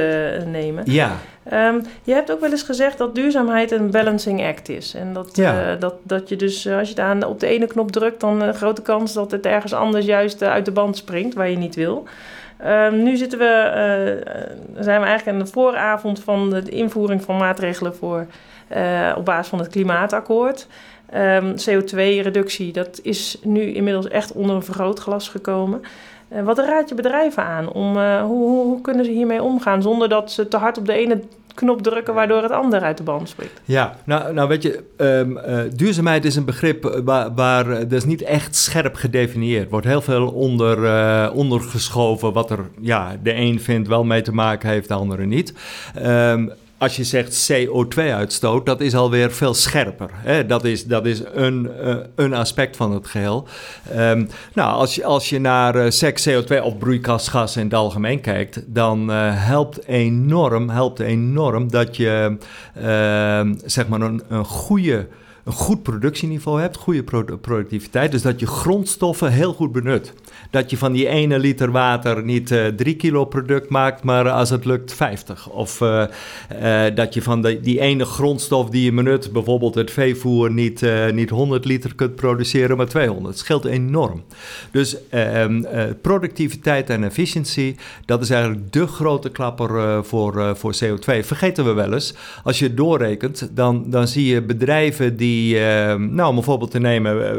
[0.45, 0.83] nemen.
[0.85, 1.11] Ja.
[1.53, 4.93] Um, je hebt ook wel eens gezegd dat duurzaamheid een balancing act is.
[4.93, 5.75] En dat, ja.
[5.75, 8.81] dat, dat je dus, als je aan, op de ene knop drukt, dan een grote
[8.81, 12.07] kans dat het ergens anders juist uit de band springt, waar je niet wil.
[12.65, 17.37] Um, nu zitten we, uh, zijn we eigenlijk aan de vooravond van de invoering van
[17.37, 18.25] maatregelen voor,
[18.75, 20.67] uh, op basis van het klimaatakkoord.
[21.09, 25.81] Ehm, CO2-reductie, dat is nu inmiddels echt onder een vergrootglas gekomen.
[26.43, 27.71] Wat raad je bedrijven aan?
[27.71, 30.93] Om, hoe, hoe, hoe, kunnen ze hiermee omgaan zonder dat ze te hard op de
[30.93, 31.21] ene
[31.53, 33.61] knop drukken waardoor het ander uit de band springt.
[33.65, 38.05] Ja, nou, nou weet je, um, uh, duurzaamheid is een begrip waar, waar dat is
[38.05, 39.69] niet echt scherp gedefinieerd.
[39.69, 44.33] wordt heel veel onder, uh, ondergeschoven wat er ja, de een vindt wel mee te
[44.33, 45.53] maken heeft, de andere niet.
[46.05, 50.09] Um, als je zegt CO2-uitstoot, dat is alweer veel scherper.
[50.13, 50.45] Hè?
[50.45, 53.47] Dat is, dat is een, uh, een aspect van het geheel.
[53.95, 58.21] Um, nou, als je, als je naar uh, seks, CO2 of broeikasgas in het algemeen
[58.21, 62.37] kijkt, dan uh, helpt, enorm, helpt enorm dat je
[63.65, 65.07] zeg maar een, een goede
[65.43, 67.03] een goed productieniveau hebt, goede
[67.41, 68.11] productiviteit.
[68.11, 70.13] Dus dat je grondstoffen heel goed benut.
[70.49, 74.49] Dat je van die ene liter water niet uh, drie kilo product maakt, maar als
[74.49, 75.49] het lukt 50.
[75.49, 76.03] Of uh,
[76.61, 80.85] uh, dat je van de, die ene grondstof die je benut, bijvoorbeeld het veevoer, niet,
[81.13, 83.27] niet 100 liter kunt produceren, maar 200.
[83.27, 84.23] Het scheelt enorm.
[84.71, 85.63] Dus ehm,
[86.01, 91.25] productiviteit en efficiëntie, dat is eigenlijk de grote klapper voor, voor CO2.
[91.25, 92.13] Vergeten we wel eens.
[92.43, 96.71] Als je het doorrekent, dan, dan zie je bedrijven die uh, nou om een voorbeeld
[96.71, 97.35] te nemen,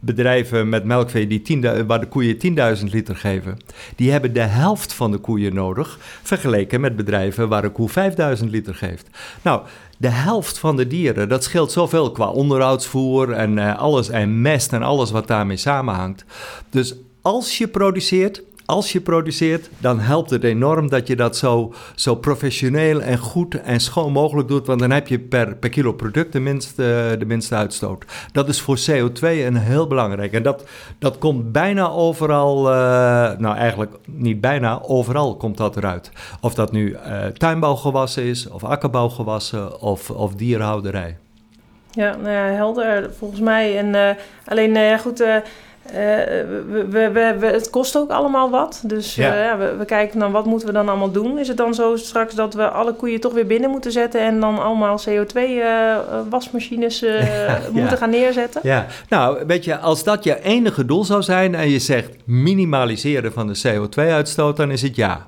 [0.00, 3.58] bedrijven met melkvee die 10, waar de koeien 10.000 liter geven,
[3.96, 7.90] die hebben de helft van de koeien nodig, vergeleken met bedrijven waar een koe
[8.38, 9.08] 5.000 liter geeft.
[9.42, 9.62] Nou,
[9.96, 14.72] de helft van de dieren, dat scheelt zoveel qua onderhoudsvoer en uh, alles en mest
[14.72, 16.24] en alles wat daarmee samenhangt.
[16.70, 21.72] Dus als je produceert, als je produceert, dan helpt het enorm dat je dat zo,
[21.94, 24.66] zo professioneel en goed en schoon mogelijk doet.
[24.66, 28.04] Want dan heb je per, per kilo product de minste, de minste uitstoot.
[28.32, 30.32] Dat is voor CO2 een heel belangrijk.
[30.32, 30.64] En dat,
[30.98, 32.72] dat komt bijna overal, uh,
[33.38, 36.10] nou eigenlijk niet bijna, overal komt dat eruit.
[36.40, 41.16] Of dat nu uh, tuinbouwgewassen is, of akkerbouwgewassen, of, of dierenhouderij.
[41.90, 43.78] Ja, nou ja, helder volgens mij.
[43.78, 44.10] En uh,
[44.44, 45.24] alleen, goed,
[45.94, 46.26] uh, uh,
[46.68, 48.80] we, we, we, het kost ook allemaal wat.
[48.84, 49.52] Dus ja.
[49.52, 51.38] Uh, we, we, kijken dan wat moeten we dan allemaal doen.
[51.38, 54.40] Is het dan zo straks dat we alle koeien toch weer binnen moeten zetten en
[54.40, 58.60] dan allemaal CO2-wasmachines uh, ja, moeten gaan neerzetten?
[58.64, 63.32] Ja, nou weet je, als dat je enige doel zou zijn en je zegt minimaliseren
[63.32, 65.26] van de CO2-uitstoot, dan is het ja.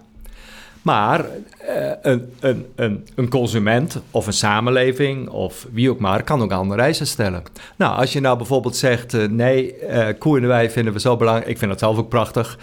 [0.82, 6.42] Maar uh, een, een, een, een, consument of een samenleving of wie ook maar kan
[6.42, 7.42] ook andere eisen stellen.
[7.76, 11.48] Nou, als je nou bijvoorbeeld zegt: uh, nee, uh, koeien wij vinden we zo belangrijk,
[11.50, 12.58] ik vind dat zelf ook prachtig,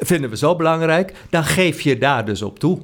[0.00, 2.78] vinden we zo belangrijk, dan geef je daar dus op toe.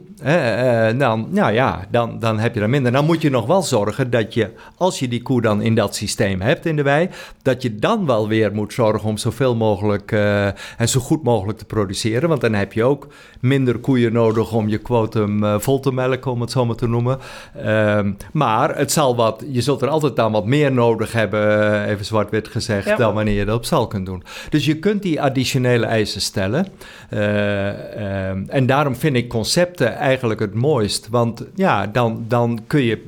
[0.99, 2.93] dan, nou ja, dan, dan heb je er minder.
[2.93, 5.95] Dan moet je nog wel zorgen dat je, als je die koe dan in dat
[5.95, 7.09] systeem hebt in de wei,
[7.43, 11.65] dat je dan wel weer moet zorgen om zoveel mogelijk en zo goed mogelijk te
[11.65, 12.29] produceren.
[12.29, 13.09] Want dan heb je ook
[13.41, 16.89] minder koeien nodig om je quotum uh, vol te melken, om het zo maar te
[16.89, 17.19] noemen.
[17.65, 18.01] Uh,
[18.33, 22.49] maar het zal wat, je zult er altijd dan wat meer nodig hebben, even zwart-wit
[22.49, 22.97] gezegd, ja.
[22.97, 24.23] dan wanneer je dat op zal kunt doen.
[24.51, 26.67] Dus je kunt die additionele eisen stellen.
[27.11, 31.09] Uh, en daarom vind ik concepten eigenlijk het mooist.
[31.09, 33.07] Want ja, dan, dan kun je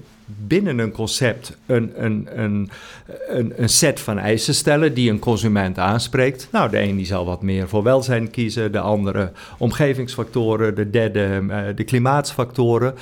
[0.48, 2.70] binnen een concept een, een, een,
[3.28, 6.48] een, een set van eisen stellen die een consument aanspreekt.
[6.52, 11.40] Nou, de een die zal wat meer voor welzijn kiezen, de andere omgevingsfactoren, de derde
[11.42, 12.94] uh, de klimaatsfactoren.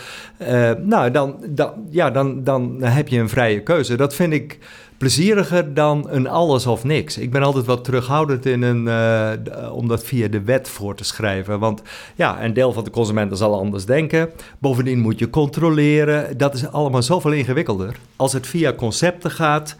[0.42, 3.96] Uh, nou, dan, dan, ja, dan, dan heb je een vrije keuze.
[3.96, 4.58] Dat vind ik
[4.98, 7.18] plezieriger dan een alles of niks.
[7.18, 11.04] Ik ben altijd wat terughoudend in een, uh, om dat via de wet voor te
[11.04, 11.58] schrijven.
[11.58, 11.82] Want
[12.14, 14.30] ja, een deel van de consumenten zal anders denken.
[14.58, 16.38] Bovendien moet je controleren.
[16.38, 17.96] Dat is allemaal zoveel ingewikkelder.
[18.16, 19.76] Als het via concepten gaat,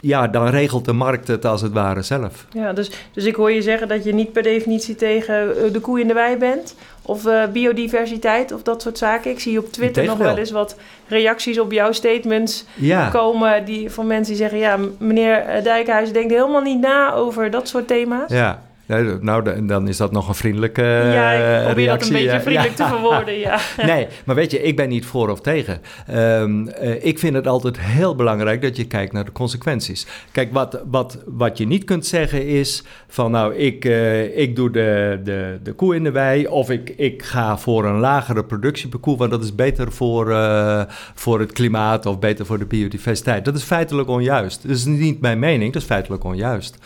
[0.00, 2.46] ja, dan regelt de markt het als het ware zelf.
[2.52, 5.80] Ja, dus, dus ik hoor je zeggen dat je niet per definitie tegen eh, de
[5.80, 6.74] koe in de wei bent.
[7.02, 9.30] Of uh, biodiversiteit of dat soort zaken.
[9.30, 10.76] Ik zie op Twitter nog wel eens wat
[11.08, 13.08] reacties op jouw statements ja.
[13.08, 14.58] komen die, van mensen die zeggen...
[14.58, 18.30] ja, meneer Dijkhuizen denkt helemaal niet na over dat soort thema's.
[18.30, 22.12] Ja, nou, dan is dat nog een vriendelijke ja, ik probeer reactie.
[22.12, 22.84] dat een beetje vriendelijk ja.
[22.84, 23.58] te verwoorden, ja.
[23.92, 25.80] nee, maar weet je, ik ben niet voor of tegen.
[26.10, 30.06] Um, uh, ik vind het altijd heel belangrijk dat je kijkt naar de consequenties.
[30.32, 33.30] Kijk, wat, wat, wat je niet kunt zeggen is van...
[33.30, 36.46] nou, ik, uh, ik doe de, de, de koe in de wei...
[36.46, 39.16] of ik, ik ga voor een lagere productie per koe...
[39.16, 40.82] want dat is beter voor, uh,
[41.14, 43.44] voor het klimaat of beter voor de biodiversiteit.
[43.44, 44.62] Dat is feitelijk onjuist.
[44.62, 46.78] Dat is niet mijn mening, dat is feitelijk onjuist.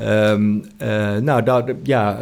[0.00, 0.64] Um,
[1.20, 2.18] nou, daar, ja,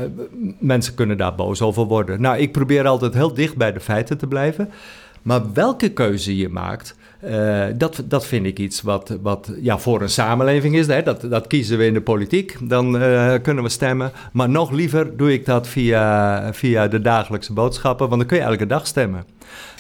[0.59, 2.21] mensen kunnen daar boos over worden.
[2.21, 4.71] Nou, ik probeer altijd heel dicht bij de feiten te blijven.
[5.23, 10.03] Maar welke keuze je maakt, uh, dat, dat vind ik iets wat, wat ja, voor
[10.03, 10.87] een samenleving is.
[10.87, 11.03] Hè?
[11.03, 14.13] Dat, dat kiezen we in de politiek, dan uh, kunnen we stemmen.
[14.33, 18.45] Maar nog liever doe ik dat via, via de dagelijkse boodschappen, want dan kun je
[18.45, 19.25] elke dag stemmen.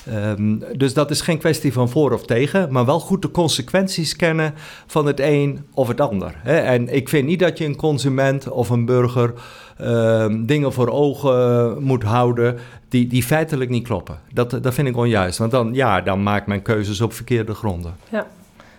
[0.06, 4.16] Ehm, dus dat is geen kwestie van voor of tegen, maar wel goed de consequenties
[4.16, 4.54] kennen
[4.86, 6.34] van het een of het ander.
[6.38, 6.56] Hè?
[6.56, 9.32] En ik vind niet dat je een consument of een burger
[9.78, 12.58] ehm, dingen voor ogen moet houden
[12.88, 14.18] die, die feitelijk niet kloppen.
[14.32, 17.54] Dat, dat vind ik onjuist, want dan, ja, dan maak ik mijn keuzes op verkeerde
[17.54, 17.96] gronden.
[18.08, 18.26] Ja.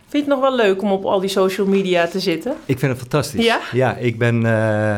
[0.10, 2.54] Vind je het nog wel leuk om op al die social media te zitten?
[2.66, 3.46] Ik vind het fantastisch.
[3.46, 3.60] Ja?
[3.72, 4.42] Ja, ik ben...
[4.46, 4.98] Uh,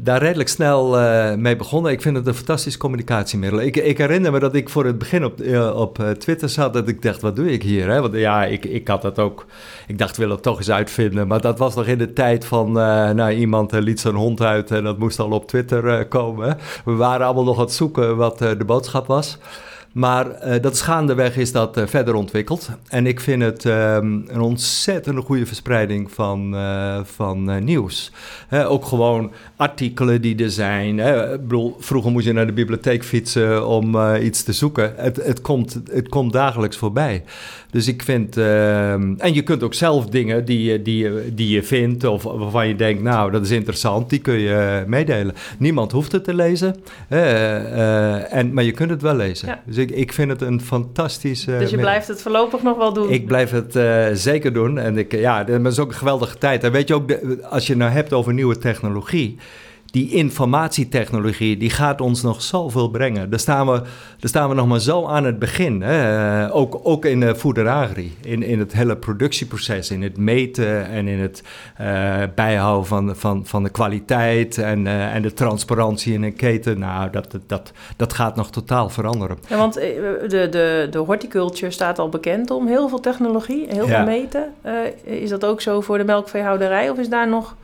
[0.00, 1.92] daar redelijk snel uh, mee begonnen.
[1.92, 3.60] Ik vind het een fantastisch communicatiemiddel.
[3.60, 6.72] Ik, ik, herinner me dat ik voor het begin op, uh, op Twitter zat.
[6.72, 7.88] Dat ik dacht, wat doe ik hier?
[7.90, 8.00] Hè?
[8.00, 9.46] Want ja, ik, ik had dat ook.
[9.86, 11.26] Ik dacht, wil het toch eens uitvinden.
[11.26, 12.72] Maar dat was nog in de tijd van.
[12.72, 16.56] nou, iemand liet zijn hond uit en dat moest al op Twitter komen.
[16.84, 19.38] We waren allemaal nog aan het zoeken wat de boodschap was.
[19.98, 22.68] Maar uh, dat is gaandeweg is dat uh, verder ontwikkeld.
[22.88, 28.12] En ik vind het um, een ontzettende goede verspreiding van, uh, van nieuws.
[28.50, 30.96] ook gewoon artikelen die er zijn.
[31.40, 34.92] Bedoel, vroeger moest je naar de bibliotheek fietsen om iets te zoeken.
[34.96, 37.24] Het, het, komt, het komt dagelijks voorbij.
[37.70, 38.36] Dus ik vind.
[38.36, 42.04] Ehm, en je kunt ook zelf dingen die, die, die je vindt.
[42.04, 44.10] of waarvan je denkt, nou, dat is interessant.
[44.10, 45.34] die kun je meedelen.
[45.58, 46.76] Niemand hoeft het te lezen.
[47.08, 49.48] en, maar je kunt het wel lezen.
[49.48, 49.62] Ja.
[49.66, 51.58] Dus ik, ik vind het een fantastische...
[51.58, 53.10] Dus je blijft het voorlopig nog wel doen?
[53.10, 54.78] Ik blijf het uh, zeker doen.
[54.78, 56.64] En ik, ja, dat is ook een geweldige tijd.
[56.64, 59.38] En weet je ook, de, als je nou hebt over nieuwe technologie
[59.90, 63.30] die informatietechnologie, die gaat ons nog zoveel brengen.
[63.30, 63.72] Daar staan we,
[64.18, 65.82] daar staan we nog maar zo aan het begin.
[65.82, 66.44] Hè?
[66.44, 70.86] Eh, ook, ook in de food agri, in, in het hele productieproces, in het meten
[70.86, 71.42] en in het
[71.80, 76.78] uh, bijhouden van, van, van de kwaliteit en, uh, en de transparantie in een keten.
[76.78, 79.38] Nou, dat, dat, dat gaat nog totaal veranderen.
[79.48, 83.96] Ja, want de, de, de horticulture staat al bekend om heel veel technologie, heel ja.
[83.96, 84.54] veel meten.
[85.02, 87.56] is dat ook zo voor de melkveehouderij of is daar nog...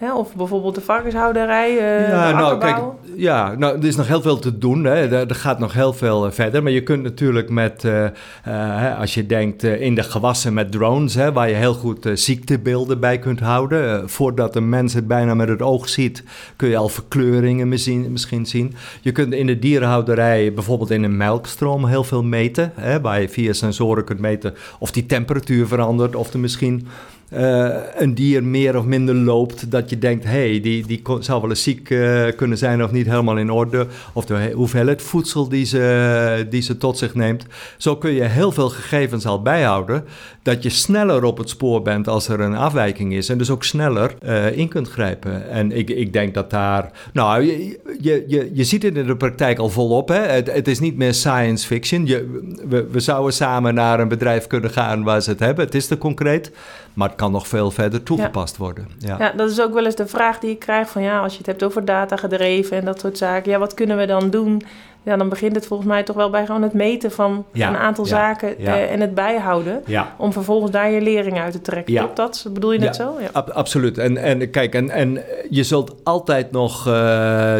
[0.00, 0.14] Hè?
[0.14, 2.78] Of bijvoorbeeld de varkenshouderij, uh, ja, nou, kijk,
[3.16, 4.84] ja, nou, er is nog heel veel te doen.
[4.84, 4.94] Hè.
[4.94, 6.62] Er, er gaat nog heel veel uh, verder.
[6.62, 11.14] Maar je kunt natuurlijk met, uh, als je denkt in de gewassen met drones...
[11.14, 14.08] Hè, waar je heel goed ziektebeelden bij kunt houden.
[14.08, 16.24] voordat een mens het bijna met het oog ziet...
[16.56, 18.74] kun je al verkleuringen misschien, misschien zien.
[19.00, 22.72] Je kunt in de dierenhouderij bijvoorbeeld in een melkstroom heel veel meten.
[22.74, 26.16] Hè, waar je via sensoren kunt meten of die temperatuur verandert...
[26.16, 26.86] of er misschien
[27.34, 31.40] uh, een dier meer of minder loopt, dat je denkt, hé, hey, die, die zou
[31.40, 33.86] wel eens ziek uh, kunnen zijn of niet helemaal in orde.
[34.12, 37.44] Of de hoeveelheid voedsel die ze, die ze tot zich neemt.
[37.76, 40.04] Zo kun je heel veel gegevens al bijhouden,
[40.42, 43.28] dat je sneller op het spoor bent als er een afwijking is.
[43.28, 45.50] En dus ook sneller uh, in kunt grijpen.
[45.50, 49.58] En ik, ik denk dat daar, nou, je, je, je ziet het in de praktijk
[49.58, 50.08] al volop.
[50.08, 50.20] Hè?
[50.20, 52.06] Het, het is niet meer science fiction.
[52.06, 55.64] Je, we, we zouden samen naar een bedrijf kunnen gaan waar ze het hebben.
[55.64, 56.50] Het is te concreet.
[56.94, 58.86] Maar het kan nog veel verder toegepast worden.
[58.98, 59.16] Ja.
[59.18, 61.38] ja, dat is ook wel eens de vraag die ik krijg van ja, als je
[61.38, 63.50] het hebt over data gedreven en dat soort zaken.
[63.50, 64.62] Ja, wat kunnen we dan doen?
[65.02, 68.04] ja, dan begint het volgens mij toch wel bij gewoon het meten van een aantal
[68.04, 69.82] zaken eh, en het bijhouden.
[70.16, 71.94] Om vervolgens daar je lering uit te trekken.
[71.94, 72.46] Klopt dat?
[72.52, 73.16] Bedoel je net zo?
[73.20, 73.98] Ja, ab absoluut.
[73.98, 76.92] En, en kijk, en, en je zult altijd nog uh,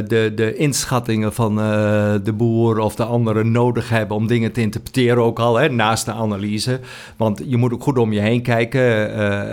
[0.07, 4.61] de, de inschattingen van uh, de boer of de anderen nodig hebben om dingen te
[4.61, 6.81] interpreteren, ook al hè, naast de analyse.
[7.17, 8.81] Want je moet ook goed om je heen kijken.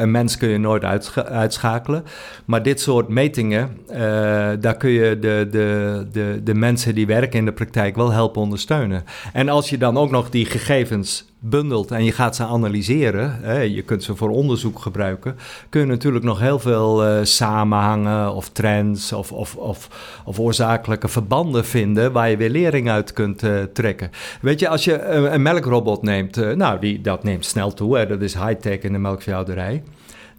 [0.01, 2.03] een mens kun je nooit uitschakelen.
[2.45, 3.77] Maar dit soort metingen,
[4.59, 8.41] daar kun je de, de, de, de mensen die werken in de praktijk wel helpen
[8.41, 9.03] ondersteunen.
[9.33, 13.59] En als je dan ook nog die gegevens bundelt en je gaat ze analyseren, hè,
[13.59, 15.35] je kunt ze voor onderzoek gebruiken,
[15.69, 19.89] kun je natuurlijk nog heel veel uh, samenhangen of trends of, of, of,
[20.25, 24.11] of, oorzakelijke verbanden vinden waar je weer lering uit kunt uh, trekken.
[24.41, 28.21] Weet je, als je een, melkrobot neemt, uh, nou, die, dat neemt snel toe, dat
[28.21, 29.83] is high-tech in de melkveehouderij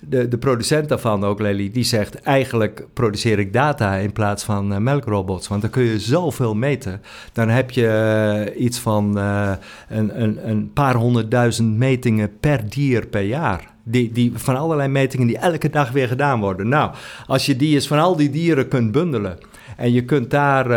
[0.07, 4.73] de, de producent daarvan, ook Lely, die zegt eigenlijk produceer ik data in plaats van
[4.73, 5.49] uh, melkrobots.
[5.49, 7.01] Want dan kun je zoveel meten.
[7.33, 9.53] Dan heb je uh, iets van uh,
[9.89, 13.77] een, een, een paar honderdduizend metingen per dier per jaar.
[13.83, 16.69] Die, die, van allerlei metingen die elke dag weer gedaan worden.
[16.69, 16.95] Nou,
[17.27, 19.39] als je die eens van al die dieren kunt bundelen.
[19.77, 20.77] En je kunt daar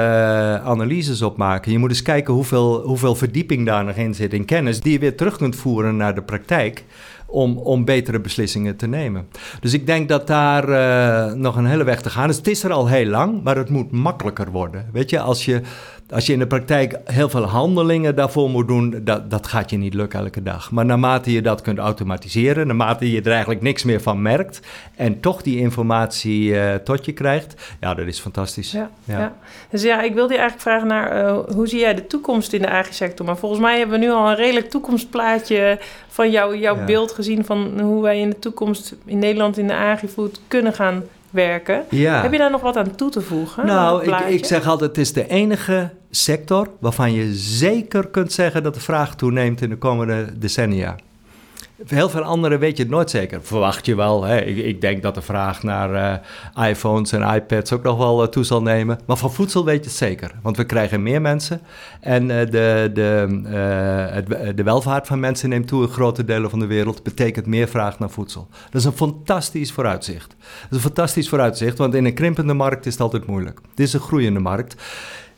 [0.61, 1.71] analyses op maken.
[1.71, 4.81] Je moet eens kijken hoeveel, hoeveel verdieping daar nog in zit in kennis.
[4.81, 6.83] Die je weer terug kunt voeren naar de praktijk
[7.31, 9.27] om, om betere beslissingen te nemen.
[9.59, 12.37] Dus ik denk dat daar uh, nog een hele weg te gaan is.
[12.37, 14.89] Het is er al heel lang, maar het moet makkelijker worden.
[14.91, 15.61] Weet je, als je
[16.11, 19.77] als je in de praktijk heel veel handelingen daarvoor moet doen, dat, dat gaat je
[19.77, 20.71] niet lukken elke dag.
[20.71, 24.59] Maar naarmate je dat kunt automatiseren, naarmate je er eigenlijk niks meer van merkt
[24.95, 28.71] en toch die informatie uh, tot je krijgt, ja, dat is fantastisch.
[28.71, 29.35] Ja, ja.
[29.69, 32.61] Dus ja, ik wilde je eigenlijk vragen naar uh, hoe zie jij de toekomst in
[32.61, 33.25] de agri-sector?
[33.25, 37.45] Maar volgens mij hebben we nu al een redelijk toekomstplaatje van jou, jouw beeld gezien
[37.45, 41.83] van hoe wij in de toekomst in Nederland in de agri-food kunnen gaan werken.
[41.89, 42.21] Ja.
[42.21, 43.65] Heb je daar nog wat aan toe te voegen?
[43.65, 48.63] Nou, ik, ik zeg altijd, het is de enige sector waarvan je zeker kunt zeggen
[48.63, 50.95] dat de vraag toeneemt in de komende decennia.
[51.87, 53.39] Heel veel andere weet je het nooit zeker.
[53.43, 54.23] Verwacht je wel.
[54.23, 54.41] Hè?
[54.41, 56.21] Ik, ik, denk dat de vraag naar
[56.57, 58.99] uh, iPhones en iPads ook nog wel uh, toe zal nemen.
[59.05, 60.31] Maar van voedsel weet je het zeker.
[60.41, 61.61] Want we krijgen meer mensen.
[61.99, 63.41] En uh, de, de,
[64.11, 67.03] het, de welvaart van mensen neemt toe in grote delen van de wereld.
[67.03, 68.47] Betekent meer vraag naar voedsel.
[68.69, 70.29] Dat is een fantastisch vooruitzicht.
[70.29, 71.77] Dat is een fantastisch vooruitzicht.
[71.77, 73.59] Want in een krimpende markt is het altijd moeilijk.
[73.75, 74.75] Dit is een groeiende markt.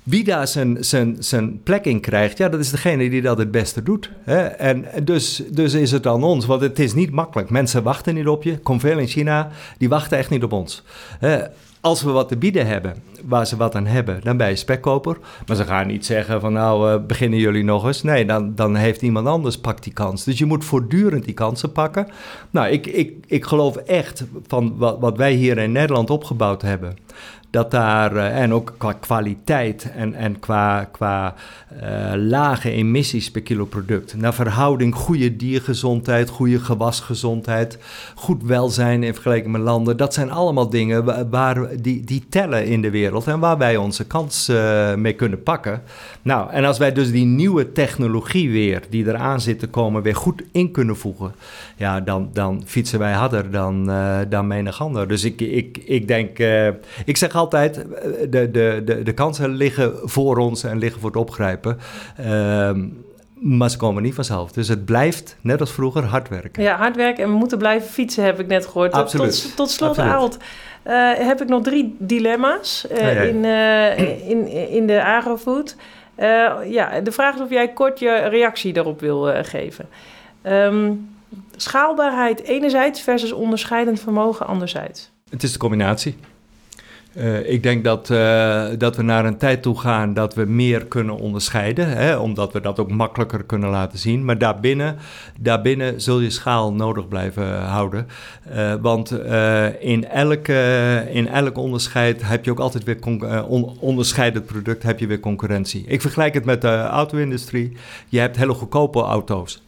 [0.03, 3.51] Wie daar zijn, zijn, zijn plek in krijgt, ja, dat is degene die dat het
[3.51, 4.09] beste doet.
[4.23, 4.41] Hè?
[4.43, 7.49] En dus, dus is het aan ons, want het is niet makkelijk.
[7.49, 8.57] Mensen wachten niet op je.
[8.57, 10.83] Kom veel in China, die wachten echt niet op ons.
[11.19, 11.41] Hè?
[11.81, 12.95] Als we wat te bieden hebben,
[13.25, 15.17] waar ze wat aan hebben, dan ben je spekkoper.
[15.47, 18.03] Maar ze gaan niet zeggen van nou, uh, beginnen jullie nog eens.
[18.03, 20.23] Nee, dan, dan heeft iemand anders pakt die kans.
[20.23, 22.07] Dus je moet voortdurend die kansen pakken.
[22.49, 26.95] Nou, ik, ik, ik geloof echt van wat, wat wij hier in Nederland opgebouwd hebben
[27.53, 31.33] dat daar, uh, en ook qua kwaliteit en, en qua, qua
[31.83, 37.77] uh, lage emissies per kilo product, naar verhouding goede diergezondheid, goede gewasgezondheid,
[38.15, 42.81] goed welzijn in vergelijking met landen, dat zijn allemaal dingen waar, die, die tellen in
[42.81, 45.81] de wereld en waar wij onze kans uh, mee kunnen pakken.
[46.21, 50.15] Nou, en als wij dus die nieuwe technologie weer, die eraan zit te komen, weer
[50.15, 51.33] goed in kunnen voegen,
[51.75, 53.91] ja, dan, dan fietsen wij harder dan,
[54.29, 55.07] dan menig ander.
[55.07, 56.37] Dus ik, ik, ik denk,
[57.05, 61.19] ik zeg altijd, de, de, de, de kansen liggen voor ons en liggen voor het
[61.19, 61.77] opgrijpen.
[62.27, 63.05] Um,
[63.43, 64.51] maar ze komen niet vanzelf.
[64.51, 66.63] Dus het blijft, net als vroeger, hard werken.
[66.63, 68.91] Ja, hard werken en we moeten blijven fietsen, heb ik net gehoord.
[68.91, 69.41] Absoluut.
[69.41, 70.37] Tot, tot slot, Aalt,
[70.87, 73.29] uh, heb ik nog drie dilemma's uh, nee.
[73.29, 75.75] In, uh, in, in de agrofood.
[76.65, 79.85] ja, de vraag is of jij kort je reactie daarop wil geven.
[80.43, 81.09] Um,
[81.55, 85.11] schaalbaarheid enerzijds versus onderscheidend vermogen anderzijds.
[85.29, 86.15] Het is de combinatie.
[87.17, 90.85] Uh, ik denk dat, uh, dat we naar een tijd toe gaan dat we meer
[90.85, 94.25] kunnen onderscheiden, hè, omdat we dat ook makkelijker kunnen laten zien.
[94.25, 94.97] Maar daarbinnen,
[95.39, 98.07] daarbinnen zul je schaal nodig blijven houden.
[98.55, 99.11] Uh, want
[99.79, 102.97] in, elke, in elk onderscheid heb je ook altijd weer
[103.47, 105.83] on, onderscheidend product, heb je weer concurrentie.
[105.87, 107.77] Ik vergelijk het met de auto-industrie.
[108.09, 109.63] Je hebt hele goedkope auto's,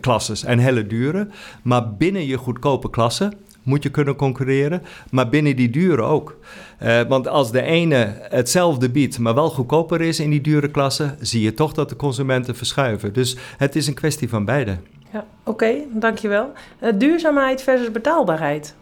[0.00, 1.28] klasses en hele dure.
[1.62, 3.32] Maar binnen je goedkope klassen
[3.62, 6.36] moet je kunnen concurreren, maar binnen die dure ook.
[6.82, 11.14] Uh, want als de ene hetzelfde biedt, maar wel goedkoper is in die dure klasse,
[11.20, 13.12] zie je toch dat de consumenten verschuiven.
[13.12, 14.76] Dus het is een kwestie van beide.
[15.12, 16.52] Ja, oké, okay, dankjewel.
[16.82, 18.74] Uh, duurzaamheid versus betaalbaarheid.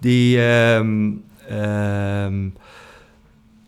[0.00, 0.40] Die.
[0.40, 2.54] Um, um,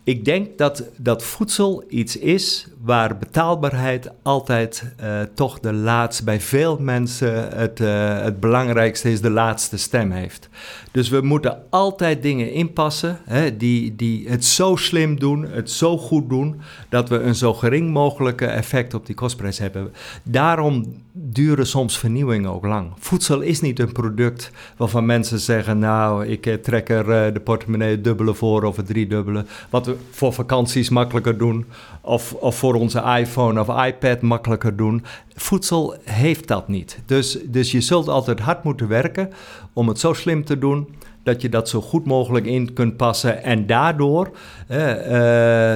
[0.04, 6.40] ik denk dat, dat voedsel iets is waar betaalbaarheid altijd uh, toch de laatste, bij
[6.40, 10.48] veel mensen het, uh, het belangrijkste is, de laatste stem heeft.
[10.92, 15.98] Dus we moeten altijd dingen inpassen hè, die, die het zo slim doen, het zo
[15.98, 19.92] goed doen, dat we een zo gering mogelijke effect op die kostprijs hebben.
[20.22, 22.92] Daarom duren soms vernieuwingen ook lang.
[22.98, 28.00] Voedsel is niet een product waarvan mensen zeggen, nou, ik eh, trek er de portemonnee
[28.00, 29.44] dubbele voor of het driedubbele.
[29.70, 31.66] Wat voor vakanties makkelijker doen
[32.00, 35.04] of, of voor onze iPhone of iPad makkelijker doen.
[35.34, 36.98] Voedsel heeft dat niet.
[37.06, 39.30] Dus, dus je zult altijd hard moeten werken
[39.72, 40.88] om het zo slim te doen
[41.22, 44.30] dat je dat zo goed mogelijk in kunt passen en daardoor
[44.66, 45.04] eh, uh,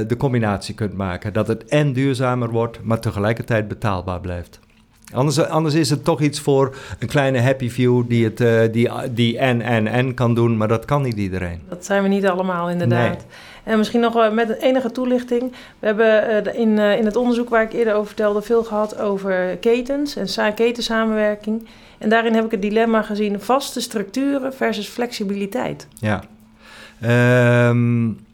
[0.08, 1.32] de combinatie kunt maken.
[1.32, 4.60] Dat het en duurzamer wordt, maar tegelijkertijd betaalbaar blijft.
[5.12, 8.90] Anders, anders is het toch iets voor een kleine happy view die, het, uh, die,
[9.10, 11.60] die en, en, en kan doen, maar dat kan niet iedereen.
[11.68, 13.16] Dat zijn we niet allemaal, inderdaad.
[13.16, 13.26] Nee.
[13.64, 15.52] En misschien nog met enige toelichting.
[15.78, 18.98] We hebben uh, in, uh, in het onderzoek waar ik eerder over vertelde veel gehad
[18.98, 21.68] over ketens en ketensamenwerking.
[21.98, 25.88] En daarin heb ik het dilemma gezien vaste structuren versus flexibiliteit.
[25.94, 26.22] Ja.
[27.68, 28.26] Um,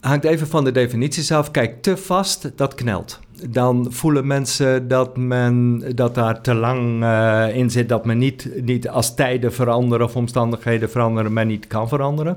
[0.00, 1.50] hangt even van de definities af.
[1.50, 3.20] Kijk, te vast, dat knelt
[3.50, 8.50] dan voelen mensen dat, men, dat daar te lang uh, in zit, dat men niet,
[8.62, 12.36] niet als tijden veranderen of omstandigheden veranderen, men niet kan veranderen.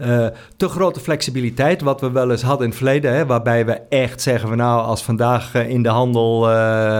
[0.00, 0.26] Uh,
[0.56, 4.22] te grote flexibiliteit, wat we wel eens hadden in het verleden, hè, waarbij we echt
[4.22, 6.38] zeggen van nou, als vandaag uh, in de handel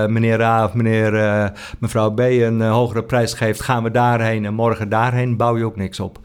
[0.08, 1.12] meneer A of meneer,
[1.78, 5.76] mevrouw B een hogere prijs geeft, gaan we daarheen en morgen daarheen, bouw je ook
[5.76, 6.18] niks op.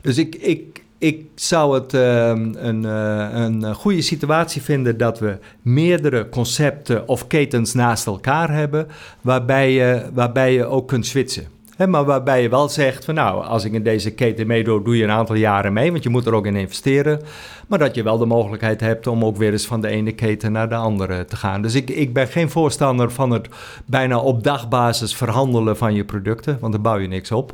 [0.00, 5.38] Dus ik, ik, ik zou het uh, een, uh, een goede situatie vinden dat we
[5.62, 8.88] meerdere concepten of ketens naast elkaar hebben,
[9.20, 11.46] waarbij je, waarbij je ook kunt switchen.
[11.76, 14.96] He, maar waarbij je wel zegt van nou, als ik in deze keten meedoe, doe
[14.96, 17.20] je een aantal jaren mee, want je moet er ook in investeren.
[17.68, 20.52] Maar dat je wel de mogelijkheid hebt om ook weer eens van de ene keten
[20.52, 21.62] naar de andere te gaan.
[21.62, 23.48] Dus ik, ik ben geen voorstander van het
[23.84, 27.52] bijna op dagbasis verhandelen van je producten, want daar bouw je niks op.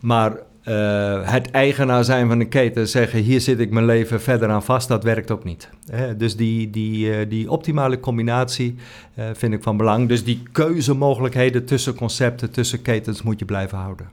[0.00, 0.36] Maar
[0.68, 4.62] uh, het eigenaar zijn van een keten, zeggen hier zit ik mijn leven verder aan
[4.62, 5.68] vast, dat werkt ook niet.
[6.16, 8.76] dus die, die, uh, die optimale combinatie
[9.18, 10.08] uh, vind ik van belang.
[10.08, 14.10] Dus die keuzemogelijkheden tussen concepten, tussen ketens moet je blijven houden.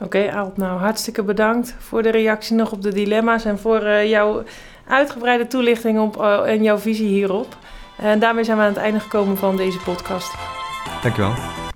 [0.00, 4.42] Oké, okay, nou hartstikke bedankt voor de reactie nog op de dilemma's en voor jouw
[4.86, 7.56] uitgebreide toelichting op, en jouw visie hierop.
[7.96, 10.34] En daarmee zijn we aan het einde gekomen van deze podcast.
[11.02, 11.71] Dankjewel.